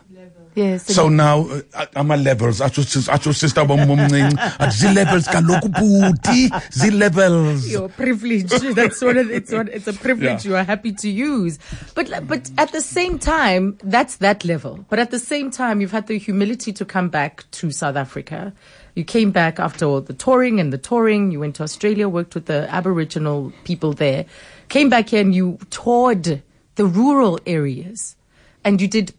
Yes. 0.55 0.85
So 0.95 1.09
now 1.09 1.41
uh, 1.73 1.85
ama 1.97 2.15
levels 2.15 2.61
atsho 2.61 2.85
sis- 2.85 3.09
atsho 3.09 3.35
sister 3.35 3.59
bomumncinci 3.65 4.37
athi 4.57 4.71
zi-levels 4.71 5.27
kaloku 5.27 5.67
bhuti 5.67 6.47
zi-levels 6.71 7.67
your 7.69 7.89
privilege. 7.89 8.49
That's 8.73 9.01
what 9.01 9.17
it, 9.17 9.29
it's. 9.31 9.51
What 9.51 9.67
it's 9.67 9.85
a 9.87 9.91
privilege 9.91 10.45
Yeah. 10.45 10.49
you 10.51 10.55
are 10.55 10.63
happy 10.63 10.93
to 10.93 11.09
use. 11.09 11.59
But 11.93 12.09
but 12.25 12.49
at 12.57 12.71
the 12.71 12.79
same 12.79 13.19
time, 13.19 13.77
that's 13.83 14.15
that 14.17 14.45
level. 14.45 14.85
But 14.89 14.99
at 14.99 15.11
the 15.11 15.19
same 15.19 15.51
time, 15.51 15.81
you've 15.81 15.91
had 15.91 16.07
the 16.07 16.17
humility 16.17 16.71
to 16.71 16.85
come 16.85 17.09
back 17.09 17.43
to 17.59 17.71
South 17.71 17.97
Africa. 17.97 18.53
You 18.95 19.03
came 19.03 19.31
back 19.31 19.59
after 19.59 19.83
all 19.85 19.99
the 19.99 20.13
touring 20.13 20.61
and 20.61 20.71
the 20.71 20.77
touring. 20.77 21.31
You 21.31 21.41
went 21.41 21.55
to 21.55 21.63
Australia, 21.63 22.07
worked 22.07 22.33
with 22.33 22.45
the 22.45 22.73
Aboriginal 22.73 23.51
people 23.65 23.91
there. 23.91 24.23
Came 24.69 24.89
back 24.89 25.09
here 25.09 25.21
and 25.21 25.33
you 25.33 25.57
toured 25.69 26.41
the 26.75 26.85
rural 26.85 27.39
areas, 27.45 28.15
and 28.63 28.81
you 28.81 28.87
did 28.87 29.13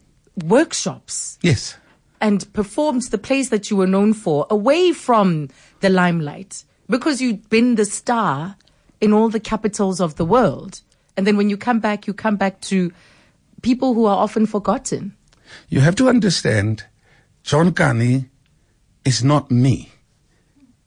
workshops. 0.45 1.39
Yes. 1.43 1.77
And 2.21 2.51
performed 2.53 3.03
the 3.11 3.19
plays 3.19 3.51
that 3.51 3.71
you 3.71 3.77
were 3.77 3.87
known 3.87 4.13
for 4.13 4.47
away 4.51 4.93
from 4.93 5.49
the 5.81 5.89
limelight 5.89 6.65
because 6.89 7.21
you'd 7.21 7.49
been 7.51 7.75
the 7.75 7.85
star 7.85 8.57
in 9.01 9.13
all 9.13 9.29
the 9.29 9.41
capitals 9.41 10.01
of 10.01 10.17
the 10.17 10.25
world. 10.25 10.81
And 11.17 11.27
then 11.27 11.37
when 11.37 11.51
you 11.51 11.57
come 11.57 11.81
back, 11.81 12.07
you 12.07 12.15
come 12.15 12.37
back 12.37 12.61
to 12.63 12.93
people 13.63 13.95
who 13.95 14.07
are 14.07 14.17
often 14.17 14.47
forgotten. 14.47 15.15
you 15.69 15.81
have 15.81 15.95
to 15.95 16.09
understand 16.09 16.85
john 17.43 17.73
Kani 17.73 18.29
is 19.05 19.23
not 19.23 19.51
me. 19.51 19.93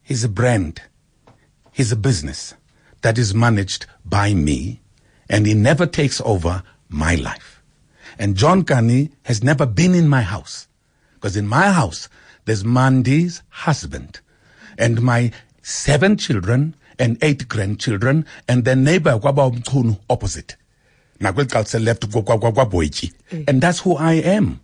He's 0.02 0.24
a 0.24 0.30
brand. 0.30 0.82
He's 1.72 1.92
a 1.92 1.96
business 1.96 2.54
that 3.02 3.18
is 3.18 3.34
managed 3.34 3.86
by 4.06 4.34
me 4.34 4.82
and 5.30 5.46
he 5.46 5.54
never 5.54 5.86
takes 5.86 6.22
over 6.22 6.64
my 6.90 7.16
life. 7.16 7.62
And 8.18 8.36
john 8.36 8.64
Kani 8.64 9.12
has 9.24 9.44
never 9.44 9.66
been 9.66 9.94
in 9.96 10.08
my 10.08 10.22
house 10.22 10.68
because 11.16 11.36
in 11.38 11.48
my 11.48 11.72
house 11.72 12.10
there's 12.46 12.66
mandy's 12.66 13.42
husband 13.50 14.20
and 14.78 15.02
my 15.02 15.32
seven 15.62 16.18
children 16.18 16.76
and 16.98 17.18
eight 17.22 17.48
grandchildren 17.48 18.26
and 18.48 18.66
the 18.66 18.76
neighbor 18.76 19.18
kwabawumchunu 19.18 19.98
opposite. 20.10 20.56
Left 21.22 22.10
kwaBoyityi. 22.10 23.14
Mm. 23.32 23.44
and 23.50 23.62
that's 23.62 23.80
who 23.80 23.96
i 23.96 24.14
am 24.14 24.60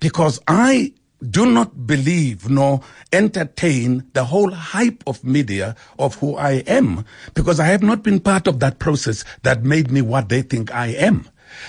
because 0.00 0.40
i 0.48 0.92
do 1.30 1.46
not 1.46 1.86
believe 1.86 2.48
nor 2.50 2.80
entertain 3.12 4.08
the 4.12 4.24
whole 4.24 4.50
hype 4.50 5.02
of 5.06 5.24
media 5.24 5.74
of 5.98 6.16
who 6.16 6.36
i 6.36 6.52
am 6.66 7.04
because 7.34 7.58
i 7.58 7.64
have 7.64 7.82
not 7.82 8.02
been 8.02 8.20
part 8.20 8.46
of 8.46 8.60
that 8.60 8.78
process 8.78 9.24
that 9.42 9.62
made 9.62 9.90
me 9.90 10.02
what 10.02 10.28
they 10.28 10.42
think 10.42 10.72
i 10.74 10.88
am. 10.88 11.28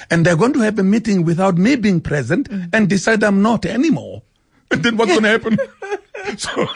And 0.09 0.25
they're 0.25 0.35
going 0.35 0.53
to 0.53 0.59
have 0.59 0.79
a 0.79 0.83
meeting 0.83 1.23
without 1.23 1.57
me 1.57 1.75
being 1.75 2.01
present 2.01 2.49
and 2.73 2.89
decide 2.89 3.23
i'm 3.23 3.41
not 3.41 3.65
anymore. 3.65 4.23
And 4.71 4.83
then 4.83 4.97
what's 4.97 5.11
going 5.11 5.23
to 5.23 5.29
happen? 5.29 5.57
So, 6.37 6.67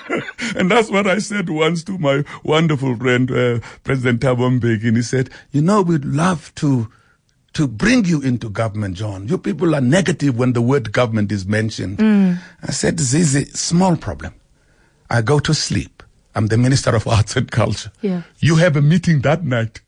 and 0.56 0.72
that's 0.72 0.90
what 0.90 1.08
I 1.08 1.18
said 1.18 1.50
once 1.50 1.84
to 1.84 1.98
my 1.98 2.24
wonderful 2.44 2.96
friend, 2.96 3.30
uh, 3.30 3.60
President 3.84 4.22
Thabo 4.22 4.60
Mbeki. 4.60 4.88
And 4.88 4.98
he 4.98 5.04
said, 5.04 5.30
you 5.52 5.62
know, 5.62 5.82
we'd 5.82 6.06
love 6.06 6.56
to, 6.56 6.90
to 7.54 7.68
bring 7.68 8.06
you 8.06 8.22
into 8.22 8.50
government, 8.50 8.96
John. 8.96 9.28
You 9.28 9.38
people 9.38 9.76
are 9.76 9.82
negative 9.82 10.38
when 10.38 10.54
the 10.54 10.62
word 10.62 10.92
government 10.92 11.32
is 11.32 11.46
mentioned. 11.46 11.98
Mm. 11.98 12.38
I 12.64 12.72
said, 12.72 13.00
Zizi, 13.00 13.46
small 13.46 13.98
problem. 13.98 14.34
I 15.10 15.22
go 15.22 15.40
to 15.40 15.54
sleep. 15.54 16.04
I'm 16.34 16.48
the 16.48 16.58
Minister 16.58 16.96
of 16.96 17.08
Arts 17.08 17.36
and 17.36 17.52
Culture. 17.52 17.92
Yeah. 18.02 18.22
You 18.40 18.56
have 18.56 18.78
a 18.78 18.82
meeting 18.82 19.22
that 19.22 19.44
night. 19.44 19.82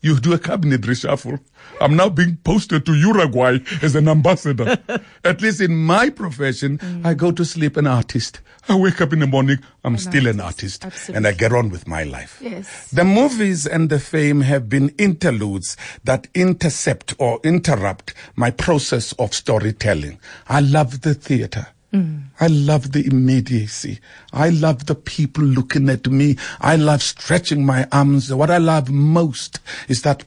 you 0.00 0.18
do 0.18 0.32
a 0.32 0.38
cabinet 0.38 0.82
reshuffle. 0.82 1.40
I'm 1.80 1.96
now 1.96 2.08
being 2.08 2.36
posted 2.38 2.86
to 2.86 2.94
Uruguay 2.94 3.58
as 3.82 3.94
an 3.94 4.08
ambassador. 4.08 4.78
At 5.24 5.42
least 5.42 5.60
in 5.60 5.76
my 5.76 6.10
profession, 6.10 6.78
mm. 6.78 7.04
I 7.04 7.14
go 7.14 7.30
to 7.32 7.44
sleep 7.44 7.76
an 7.76 7.86
artist. 7.86 8.40
I 8.68 8.74
wake 8.74 9.00
up 9.00 9.12
in 9.12 9.20
the 9.20 9.26
morning, 9.26 9.58
I'm 9.84 9.96
still 9.96 10.26
an 10.26 10.40
artist. 10.40 10.84
artist. 10.84 11.10
And 11.10 11.26
I 11.26 11.32
get 11.32 11.52
on 11.52 11.68
with 11.70 11.86
my 11.86 12.02
life. 12.02 12.40
Yes. 12.42 12.90
The 12.90 13.04
movies 13.04 13.66
and 13.66 13.90
the 13.90 14.00
fame 14.00 14.40
have 14.40 14.68
been 14.68 14.88
interludes 14.98 15.76
that 16.04 16.26
intercept 16.34 17.14
or 17.18 17.38
interrupt 17.44 18.12
my 18.34 18.50
process 18.50 19.12
of 19.12 19.34
storytelling. 19.34 20.18
I 20.48 20.60
love 20.60 21.02
the 21.02 21.14
theater. 21.14 21.68
Mm. 21.92 22.24
I 22.40 22.48
love 22.48 22.92
the 22.92 23.06
immediacy. 23.06 24.00
I 24.32 24.50
love 24.50 24.86
the 24.86 24.94
people 24.96 25.44
looking 25.44 25.88
at 25.88 26.06
me. 26.08 26.36
I 26.60 26.76
love 26.76 27.00
stretching 27.02 27.64
my 27.64 27.86
arms. 27.92 28.32
What 28.32 28.50
I 28.50 28.58
love 28.58 28.90
most 28.90 29.60
is 29.88 30.02
that 30.02 30.26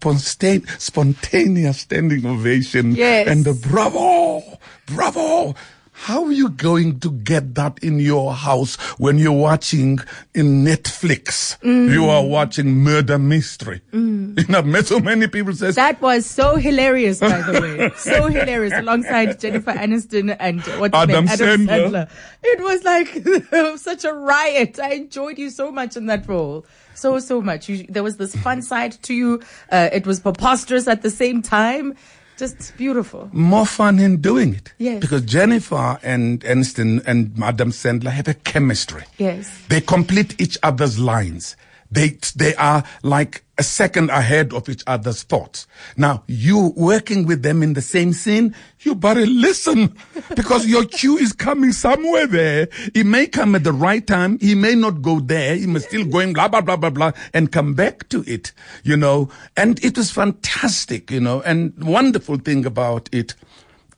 spontaneous 0.79 1.81
standing 1.81 2.25
ovation 2.25 2.95
Yes. 2.95 3.27
and 3.27 3.43
the 3.45 3.53
bravo, 3.53 4.41
bravo. 4.87 5.53
How 6.01 6.23
are 6.23 6.31
you 6.31 6.49
going 6.49 7.01
to 7.01 7.11
get 7.11 7.55
that 7.55 7.79
in 7.83 7.99
your 7.99 8.33
house 8.33 8.77
when 8.97 9.17
you're 9.17 9.33
watching 9.33 9.99
in 10.33 10.63
Netflix? 10.63 11.61
You 11.61 12.05
are 12.09 12.23
watching 12.25 12.67
murder 12.77 13.19
mystery. 13.19 13.81
You 14.39 14.45
know, 14.47 14.59
I've 14.59 14.65
met 14.65 14.87
so 14.87 14.99
many 14.99 15.27
people 15.27 15.53
says, 15.53 15.75
That 15.75 16.01
was 16.01 16.25
so 16.25 16.55
hilarious, 16.55 17.19
by 17.19 17.41
the 17.41 17.61
way. 17.61 17.91
so 17.97 18.27
hilarious, 18.37 18.73
alongside 18.73 19.37
Jennifer 19.39 19.73
Aniston 19.73 20.35
and 20.39 20.61
what's 20.79 20.95
Adam 20.95 21.25
name? 21.25 21.33
Adam 21.33 21.67
Sandler. 21.67 21.91
Sandler. 21.91 22.09
It 22.43 22.61
was 22.63 22.83
like 22.85 23.77
such 23.79 24.05
a 24.05 24.13
riot. 24.13 24.79
I 24.79 24.93
enjoyed 24.93 25.37
you 25.37 25.49
so 25.49 25.71
much 25.71 25.97
in 25.97 26.05
that 26.05 26.27
role. 26.29 26.65
So, 26.95 27.19
so 27.19 27.41
much. 27.41 27.67
You, 27.67 27.85
there 27.89 28.03
was 28.03 28.15
this 28.17 28.33
fun 28.35 28.61
side 28.61 28.93
to 29.03 29.13
you. 29.13 29.41
Uh, 29.71 29.89
it 29.91 30.07
was 30.07 30.21
preposterous 30.21 30.87
at 30.87 31.01
the 31.01 31.09
same 31.11 31.41
time. 31.41 31.95
Just 32.39 32.77
beautiful. 32.77 33.29
more 33.33 33.65
fun 33.65 33.99
in 33.99 34.21
doing 34.21 34.55
it. 34.55 34.73
Yes. 34.77 35.01
Because 35.01 35.23
Jennifer 35.23 35.99
and 36.01 36.39
Aniston 36.41 37.03
and 37.05 37.37
Madam 37.37 37.71
Sandler 37.71 38.11
have 38.11 38.29
a 38.29 38.33
chemistry. 38.33 39.03
Yes. 39.17 39.51
They 39.67 39.81
complete 39.81 40.39
each 40.39 40.57
other's 40.63 40.97
lines. 40.97 41.57
They, 41.91 42.17
they 42.35 42.55
are 42.55 42.83
like 43.03 43.43
a 43.57 43.63
second 43.63 44.09
ahead 44.09 44.53
of 44.53 44.69
each 44.69 44.83
other's 44.87 45.23
thoughts. 45.23 45.67
Now, 45.97 46.23
you 46.27 46.71
working 46.77 47.25
with 47.25 47.43
them 47.43 47.61
in 47.61 47.73
the 47.73 47.81
same 47.81 48.13
scene, 48.13 48.55
you 48.81 48.95
better 48.95 49.25
listen 49.25 49.97
because 50.35 50.65
your 50.65 50.85
cue 50.85 51.17
is 51.17 51.33
coming 51.33 51.73
somewhere 51.73 52.25
there. 52.25 52.69
It 52.93 53.05
may 53.05 53.27
come 53.27 53.55
at 53.55 53.65
the 53.65 53.73
right 53.73 54.05
time. 54.05 54.39
He 54.39 54.55
may 54.55 54.75
not 54.75 55.01
go 55.01 55.19
there. 55.19 55.55
He 55.55 55.67
may 55.67 55.79
still 55.79 56.05
going 56.05 56.33
blah, 56.33 56.47
blah, 56.47 56.61
blah, 56.61 56.77
blah, 56.77 56.89
blah 56.89 57.11
and 57.33 57.51
come 57.51 57.73
back 57.73 58.07
to 58.09 58.23
it, 58.27 58.51
you 58.83 58.97
know, 58.97 59.29
and 59.57 59.83
it 59.83 59.97
was 59.97 60.11
fantastic, 60.11 61.11
you 61.11 61.19
know, 61.19 61.41
and 61.41 61.73
wonderful 61.83 62.37
thing 62.37 62.65
about 62.65 63.09
it. 63.11 63.35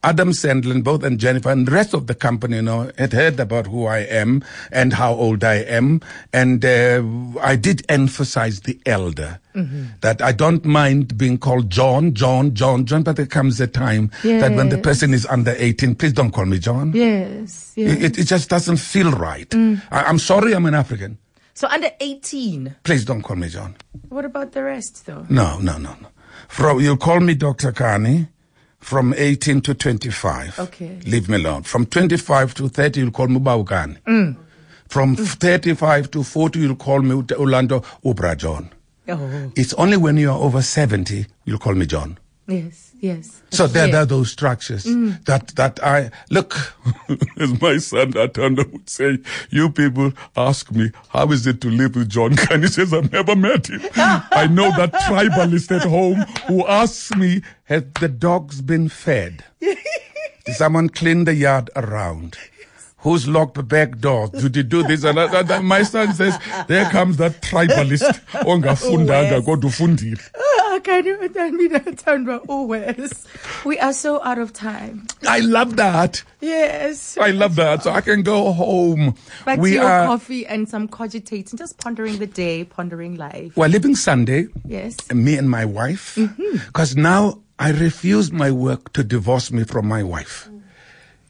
Adam 0.04 0.30
Sandler, 0.32 0.84
both 0.84 1.04
and 1.04 1.20
Jennifer 1.20 1.52
and 1.52 1.68
the 1.68 1.72
rest 1.72 1.94
of 1.94 2.08
the 2.08 2.16
company, 2.16 2.56
you 2.56 2.62
know, 2.64 2.92
had 2.98 3.14
heard 3.14 3.40
about 3.40 3.68
who 3.68 3.86
I 3.86 4.00
am 4.00 4.44
and 4.72 4.94
how 4.94 5.14
old 5.14 5.44
I 5.44 5.56
am. 5.58 6.02
And 6.34 6.66
uh, 6.66 7.04
I 7.40 7.56
did 7.56 7.86
emphasize 7.90 8.62
the 8.62 8.80
elder. 8.86 9.40
That 10.00 10.22
I 10.22 10.32
don't 10.32 10.64
mind 10.64 11.18
being 11.18 11.38
called 11.38 11.70
John, 11.70 12.14
John, 12.14 12.56
John, 12.56 12.86
John, 12.86 13.04
but 13.04 13.18
there 13.18 13.26
comes 13.26 13.60
a 13.60 13.68
time 13.68 14.10
that 14.24 14.56
when 14.56 14.70
the 14.70 14.78
person 14.78 15.14
is 15.14 15.26
under 15.26 15.54
18, 15.58 15.96
please 15.96 16.14
don't 16.14 16.32
call 16.32 16.46
me 16.46 16.58
John. 16.58 16.94
Yes. 16.96 17.74
yes. 17.76 18.02
It, 18.02 18.18
it 18.18 18.28
just 18.28 18.50
doesn't 18.50 18.78
feel 18.78 19.12
right. 19.12 19.54
I, 19.54 19.82
I'm 19.92 20.20
sorry 20.20 20.54
I'm 20.54 20.66
an 20.68 20.74
African. 20.74 21.18
so 21.54 21.68
under 21.68 21.90
18. 22.00 22.78
Please 22.84 23.04
don't 23.04 23.22
call 23.22 23.36
me 23.36 23.50
John. 23.50 23.76
What 24.08 24.24
about 24.24 24.54
the 24.54 24.64
rest 24.64 25.06
though? 25.06 25.26
No, 25.30 25.60
no, 25.60 25.78
no, 25.78 25.96
no. 26.02 26.08
From, 26.48 26.80
you 26.80 26.96
call 26.96 27.20
me 27.20 27.34
Dr. 27.36 27.74
Kani 27.74 28.30
from 28.82 29.14
18 29.16 29.62
to 29.62 29.74
25. 29.74 30.60
Okay. 30.60 31.00
Leave 31.06 31.30
me 31.30 31.38
alone. 31.38 31.64
From 31.64 31.86
25 31.86 32.54
to 32.56 32.68
30, 32.68 33.00
you'll 33.00 33.12
call 33.12 33.28
me 33.28 33.40
Baukani. 33.40 33.98
Mm. 34.08 34.36
From 34.90 35.16
35 35.16 36.12
to 36.12 36.24
40, 36.24 36.60
you'll 36.60 36.76
call 36.76 37.02
me 37.02 37.24
Orlando 37.38 37.80
Ubra 38.04 38.36
John. 38.36 38.70
Oh, 39.08 39.52
It's 39.56 39.74
only 39.76 39.98
when 39.98 40.18
you're 40.18 40.32
over 40.32 40.62
70, 40.62 41.26
you'll 41.46 41.60
call 41.60 41.76
me 41.76 41.86
John. 41.86 42.18
Yes, 42.52 42.92
yes. 43.00 43.42
So 43.52 43.66
there, 43.68 43.86
Yeah. 43.86 43.92
there 43.94 44.02
are 44.02 44.06
those 44.06 44.32
structures 44.32 44.86
Mm. 44.86 45.24
that, 45.26 45.48
that 45.56 45.80
I, 45.84 46.12
look, 46.30 46.56
as 47.40 47.60
my 47.62 47.78
son 47.78 48.12
Atandwa 48.14 48.70
would 48.72 48.90
say, 48.90 49.20
you 49.50 49.70
people 49.70 50.12
ask 50.36 50.70
me, 50.72 50.92
how 51.10 51.32
is 51.32 51.48
it 51.48 51.62
to 51.62 51.70
live 51.70 51.96
with 51.96 52.10
John 52.10 52.36
Kani? 52.36 52.62
He 52.68 52.68
says, 52.68 52.94
I've 52.94 53.12
never 53.12 53.36
met 53.36 53.68
him. 53.68 53.82
I 53.96 54.48
know 54.48 54.70
that 54.78 54.92
tribalist 54.94 55.72
at 55.76 55.88
home 55.88 56.20
who 56.48 56.68
asks 56.68 57.16
me, 57.16 57.42
has 57.66 57.84
the 58.00 58.10
dogs 58.10 58.62
been 58.62 58.90
fed? 58.90 59.46
Did 59.62 60.56
someone 60.56 60.90
clean 60.90 61.24
the 61.26 61.36
yard 61.36 61.70
around? 61.76 62.36
Who's 63.02 63.28
locked 63.28 63.56
the 63.56 63.64
back 63.64 63.98
door? 64.00 64.28
Did 64.30 64.56
you 64.56 64.64
do 64.64 64.84
this? 64.84 65.04
And 65.04 65.18
that- 65.18 65.64
my 65.64 65.84
son 65.84 66.14
says, 66.14 66.38
there 66.68 66.86
comes 66.92 67.18
that 67.18 67.42
tribalist. 67.42 68.20
Ongafundanga, 68.46 69.38
Wes. 69.38 69.46
kodwa 69.46 69.70
ufundile. 69.70 70.20
Ah, 70.36 70.80
can 70.84 71.06
you 71.06 71.30
tell 71.30 71.52
me 71.52 71.68
that 71.68 71.98
time? 71.98 72.40
Oh, 72.48 72.64
Wes. 72.68 73.26
We 73.66 73.80
are 73.80 73.94
so 73.94 74.22
out 74.24 74.38
of 74.38 74.54
time. 74.54 75.08
I 75.28 75.40
love 75.40 75.76
that. 75.78 76.24
Yes. 76.42 77.18
I 77.20 77.32
love 77.32 77.56
that. 77.56 77.84
So 77.84 77.92
I 77.92 78.02
can 78.02 78.22
go 78.24 78.52
home. 78.52 79.16
Back 79.46 79.60
we 79.60 79.70
to 79.72 79.76
your 79.76 79.86
are 79.86 80.06
coffee 80.06 80.46
and 80.46 80.70
some 80.70 80.88
cogitating, 80.88 81.58
just 81.58 81.78
pondering 81.80 82.20
the 82.20 82.28
day, 82.28 82.64
pondering 82.64 83.16
life. 83.16 83.56
we're 83.58 83.68
living 83.68 83.96
Sunday, 83.96 84.48
Yes. 84.66 84.96
me 85.12 85.38
and 85.38 85.50
my 85.50 85.66
wife, 85.66 86.18
because 86.68 86.96
now 86.96 87.40
I 87.60 87.72
refuse 87.72 88.32
my 88.32 88.52
work 88.52 88.94
to 88.94 89.04
divorce 89.04 89.52
me 89.52 89.64
from 89.64 89.88
my 89.88 90.04
wife. 90.04 90.50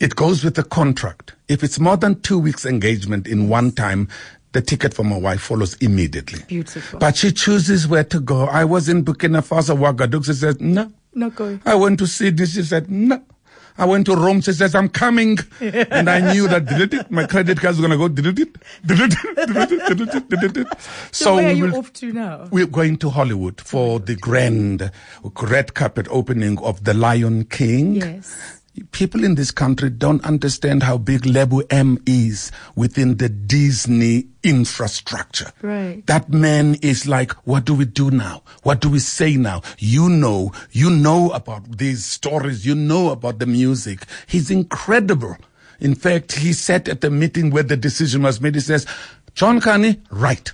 It 0.02 0.16
goes 0.16 0.44
with 0.44 0.56
the 0.56 0.64
contract. 0.64 1.34
If 1.48 1.64
it's 1.64 1.80
more 1.80 1.96
than 1.96 2.20
two 2.22 2.40
weeks 2.40 2.66
engagement 2.66 3.28
in 3.28 3.50
one 3.50 3.72
time, 3.72 4.08
the 4.52 4.62
ticket 4.62 4.96
for 4.96 5.04
my 5.04 5.18
wife 5.18 5.42
follows 5.42 5.76
immediately. 5.76 6.42
Beautiful. 6.48 6.98
But 6.98 7.16
she 7.16 7.32
chooses 7.32 7.88
where 7.88 8.04
to 8.06 8.20
go. 8.20 8.46
I 8.48 8.66
was 8.66 8.90
in 8.90 9.06
Burkina 9.06 9.48
Faso, 9.48 9.78
Ouagadougou. 9.78 10.26
She 10.26 10.34
says, 10.34 10.60
no. 10.60 10.92
Not 11.14 11.36
going. 11.36 11.62
I 11.68 11.76
went 11.76 12.00
to 12.00 12.08
Sydney. 12.08 12.48
She 12.48 12.64
said, 12.64 12.90
no. 12.90 13.22
I 13.78 13.86
went 13.86 14.08
to 14.08 14.16
Rome. 14.16 14.42
She 14.42 14.54
says, 14.54 14.74
I'm 14.74 14.90
coming. 14.90 15.38
and 15.62 16.10
I 16.10 16.34
knew 16.34 16.48
that 16.48 16.66
delete 16.66 16.96
it. 16.96 17.12
My 17.12 17.28
credit 17.28 17.60
card 17.60 17.76
card's 17.76 17.80
going 17.80 17.92
to 17.92 17.98
go 17.98 18.08
delete 18.08 18.40
it, 18.40 18.56
delete 18.84 19.14
it, 19.14 19.36
delete 19.48 19.72
it, 19.72 20.30
delete 20.30 20.44
it, 20.44 20.58
it. 20.58 20.68
So, 21.12 21.36
where 21.36 21.50
are 21.50 21.52
you 21.52 21.66
will- 21.66 21.78
off 21.78 21.94
to 21.94 22.12
now? 22.12 22.48
we're 22.52 22.66
going 22.66 22.98
to 22.98 23.10
Hollywood 23.12 23.62
for 23.62 24.00
the 24.00 24.16
grand 24.16 24.92
red 25.44 25.76
carpet 25.76 26.08
opening 26.10 26.58
of 26.60 26.84
The 26.86 26.96
Lion 26.96 27.46
King. 27.46 27.96
Yes. 27.96 28.61
People 28.92 29.26
in 29.26 29.36
this 29.36 29.52
country 29.52 29.90
don't 29.90 30.24
understand 30.24 30.84
how 30.84 30.98
big 30.98 31.26
Lebo 31.26 31.60
M 31.70 31.98
is 32.06 32.52
within 32.76 33.18
the 33.18 33.28
Disney 33.28 34.28
infrastructure. 34.44 35.52
Right. 35.62 36.06
That 36.08 36.30
man 36.30 36.76
is 36.82 37.06
like, 37.06 37.34
what 37.46 37.66
do 37.66 37.74
we 37.74 37.84
do 37.84 38.12
now? 38.12 38.44
What 38.64 38.80
do 38.80 38.90
we 38.90 39.00
say 39.00 39.36
now? 39.36 39.62
You 39.78 40.08
know, 40.08 40.54
you 40.72 40.90
know 40.90 41.32
about 41.32 41.80
these 41.80 42.06
stories. 42.06 42.66
You 42.66 42.76
know 42.76 43.10
about 43.10 43.40
the 43.40 43.46
music. 43.46 44.06
He's 44.26 44.50
incredible. 44.50 45.36
In 45.82 45.96
fact, 45.96 46.34
he 46.34 46.54
sat 46.54 46.88
at 46.88 47.02
the 47.02 47.10
meeting 47.10 47.50
where 47.50 47.64
the 47.64 47.76
decision 47.76 48.24
was 48.24 48.40
made, 48.40 48.56
he 48.56 48.62
says, 48.62 48.86
John 49.34 49.60
Kani, 49.60 50.00
right. 50.12 50.52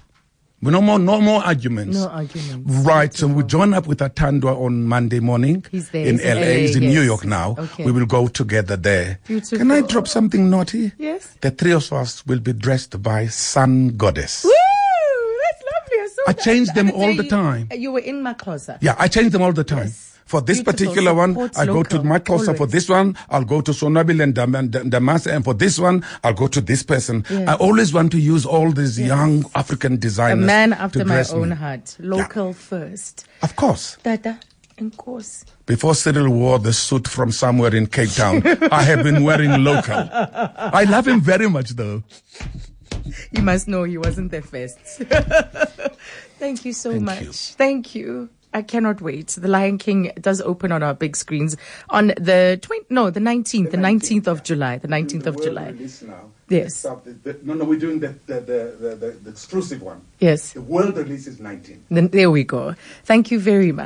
No 0.60 0.82
more, 0.82 0.98
no 0.98 1.22
more 1.22 1.44
arguments. 1.46 1.96
No 1.98 2.08
arguments. 2.08 2.74
Right. 2.86 3.14
So 3.14 3.28
we 3.28 3.44
join 3.44 3.76
up 3.76 3.86
with 3.86 4.00
Atandwa 4.00 4.60
on 4.60 4.86
Monday 4.86 5.20
morning. 5.20 5.64
He's 5.70 5.90
there. 5.92 6.08
In 6.08 6.18
He's 6.18 6.26
LA. 6.26 6.42
He's 6.42 6.76
in 6.76 6.84
LA, 6.84 6.90
New. 6.90 7.02
York 7.02 7.26
now. 7.26 7.56
Okay. 7.60 7.86
We 7.86 7.92
will 7.92 8.08
go 8.08 8.28
together 8.28 8.76
there. 8.76 9.20
Beautiful. 9.28 9.60
Can 9.60 9.70
I 9.72 9.82
drop 9.82 10.08
something 10.08 10.50
naughty? 10.50 10.94
Yes. 10.98 11.36
The 11.42 11.52
three 11.52 11.74
of 11.74 11.94
us 11.94 12.26
will 12.26 12.40
be 12.40 12.54
dressed 12.54 13.00
by 13.04 13.28
Sun 13.28 13.98
Goddess. 13.98 14.44
Woo! 14.46 14.52
That's 15.44 15.64
lovely. 15.64 15.98
I, 16.00 16.30
I 16.30 16.34
that. 16.34 16.44
change 16.44 16.70
them 16.74 16.90
all 16.92 17.14
the 17.16 17.24
you- 17.24 17.30
time. 17.30 17.70
You 17.76 17.92
were 17.92 18.00
in 18.00 18.24
my 18.24 18.34
closet. 18.34 18.80
Yeah, 18.82 18.96
I 18.98 19.08
change 19.10 19.32
them 19.34 19.44
all 19.44 19.54
the 19.54 19.64
time. 19.64 19.86
Yes. 19.86 20.17
For 20.28 20.42
this 20.42 20.58
Beautiful. 20.62 20.74
particular 20.88 21.14
one, 21.14 21.50
I 21.58 21.66
go 21.66 21.84
to 21.84 22.04
my 22.04 22.20
closet. 22.20 22.58
For 22.58 22.68
this 22.68 22.90
one, 22.90 23.18
I'll 23.30 23.46
go 23.46 23.62
to 23.62 23.72
Sonabil 23.72 24.22
and 24.22 24.36
Dam- 24.36 24.56
and 24.56 24.72
Damas. 24.92 25.26
And 25.26 25.44
for 25.44 25.54
this 25.54 25.80
one, 25.80 26.04
I'll 26.24 26.34
go 26.34 26.48
to 26.48 26.60
this 26.62 26.84
person. 26.84 27.26
Yes. 27.30 27.48
I 27.48 27.56
always 27.56 27.94
want 27.94 28.12
to 28.12 28.20
use 28.20 28.46
all 28.46 28.72
these 28.72 29.00
young 29.00 29.46
African 29.56 29.98
designers. 29.98 30.44
A 30.44 30.46
man 30.46 30.70
to 30.72 30.82
after 30.82 31.06
my 31.06 31.24
own 31.32 31.50
me. 31.50 31.56
heart. 31.56 31.96
Local 32.00 32.52
first. 32.54 33.26
Of 33.42 33.56
course. 33.56 33.98
Dada, 34.04 34.38
of 34.80 34.98
course. 34.98 35.46
Before 35.66 35.96
Cyril 35.96 36.30
wore 36.34 36.60
the 36.60 36.74
suit 36.74 37.08
from 37.08 37.32
somewhere 37.32 37.74
in 37.74 37.88
Cape 37.88 38.12
Town, 38.12 38.42
I 38.72 38.84
have 38.84 39.04
been 39.04 39.24
wearing 39.24 39.64
local. 39.64 40.10
I 40.12 40.84
love 40.90 41.08
him 41.08 41.22
very 41.22 41.50
much 41.50 41.70
though. 41.72 42.04
You 43.32 43.42
must 43.42 43.68
know 43.70 43.84
he 43.86 43.98
wasn't 43.98 44.32
the 44.32 44.42
first. 44.42 44.78
Thank 46.40 46.66
you 46.66 46.74
so 46.74 46.92
Thank 46.92 47.04
much. 47.04 47.22
you. 47.22 47.32
Thank 47.34 47.96
you. 47.96 48.30
I 48.58 48.64
cannot 48.64 49.02
wait. 49.02 49.28
The 49.28 49.48
Lion 49.48 49.78
King 49.78 50.12
does 50.20 50.42
open 50.42 50.72
on 50.72 50.82
our 50.82 50.96
big 50.96 51.16
screens 51.16 51.56
on 51.92 52.08
the 52.30 52.58
20, 52.60 52.88
no, 52.90 53.12
the 53.12 53.20
19th, 53.20 53.70
the 53.70 53.78
19th, 53.78 54.26
of 54.26 54.44
July, 54.44 54.80
the 54.80 54.88
19th 54.88 55.28
of 55.28 55.36
July. 55.44 55.76
Yes. 56.50 56.84
No, 56.84 57.54
no, 57.54 57.66
we're 57.66 57.78
doing 57.78 58.00
the, 58.00 58.16
the, 58.26 58.40
the, 58.42 58.96
the, 58.96 59.18
the 59.24 59.30
exclusive 59.30 59.84
one. 59.84 60.02
Yes. 60.20 60.54
The 60.54 60.62
world 60.62 60.98
release 60.98 61.28
is 61.28 61.38
19th. 61.38 61.82
Then 61.92 62.08
there 62.08 62.32
we 62.32 62.44
go. 62.46 62.74
Thank 63.04 63.30
you 63.30 63.40
very 63.40 63.72
much. 63.72 63.86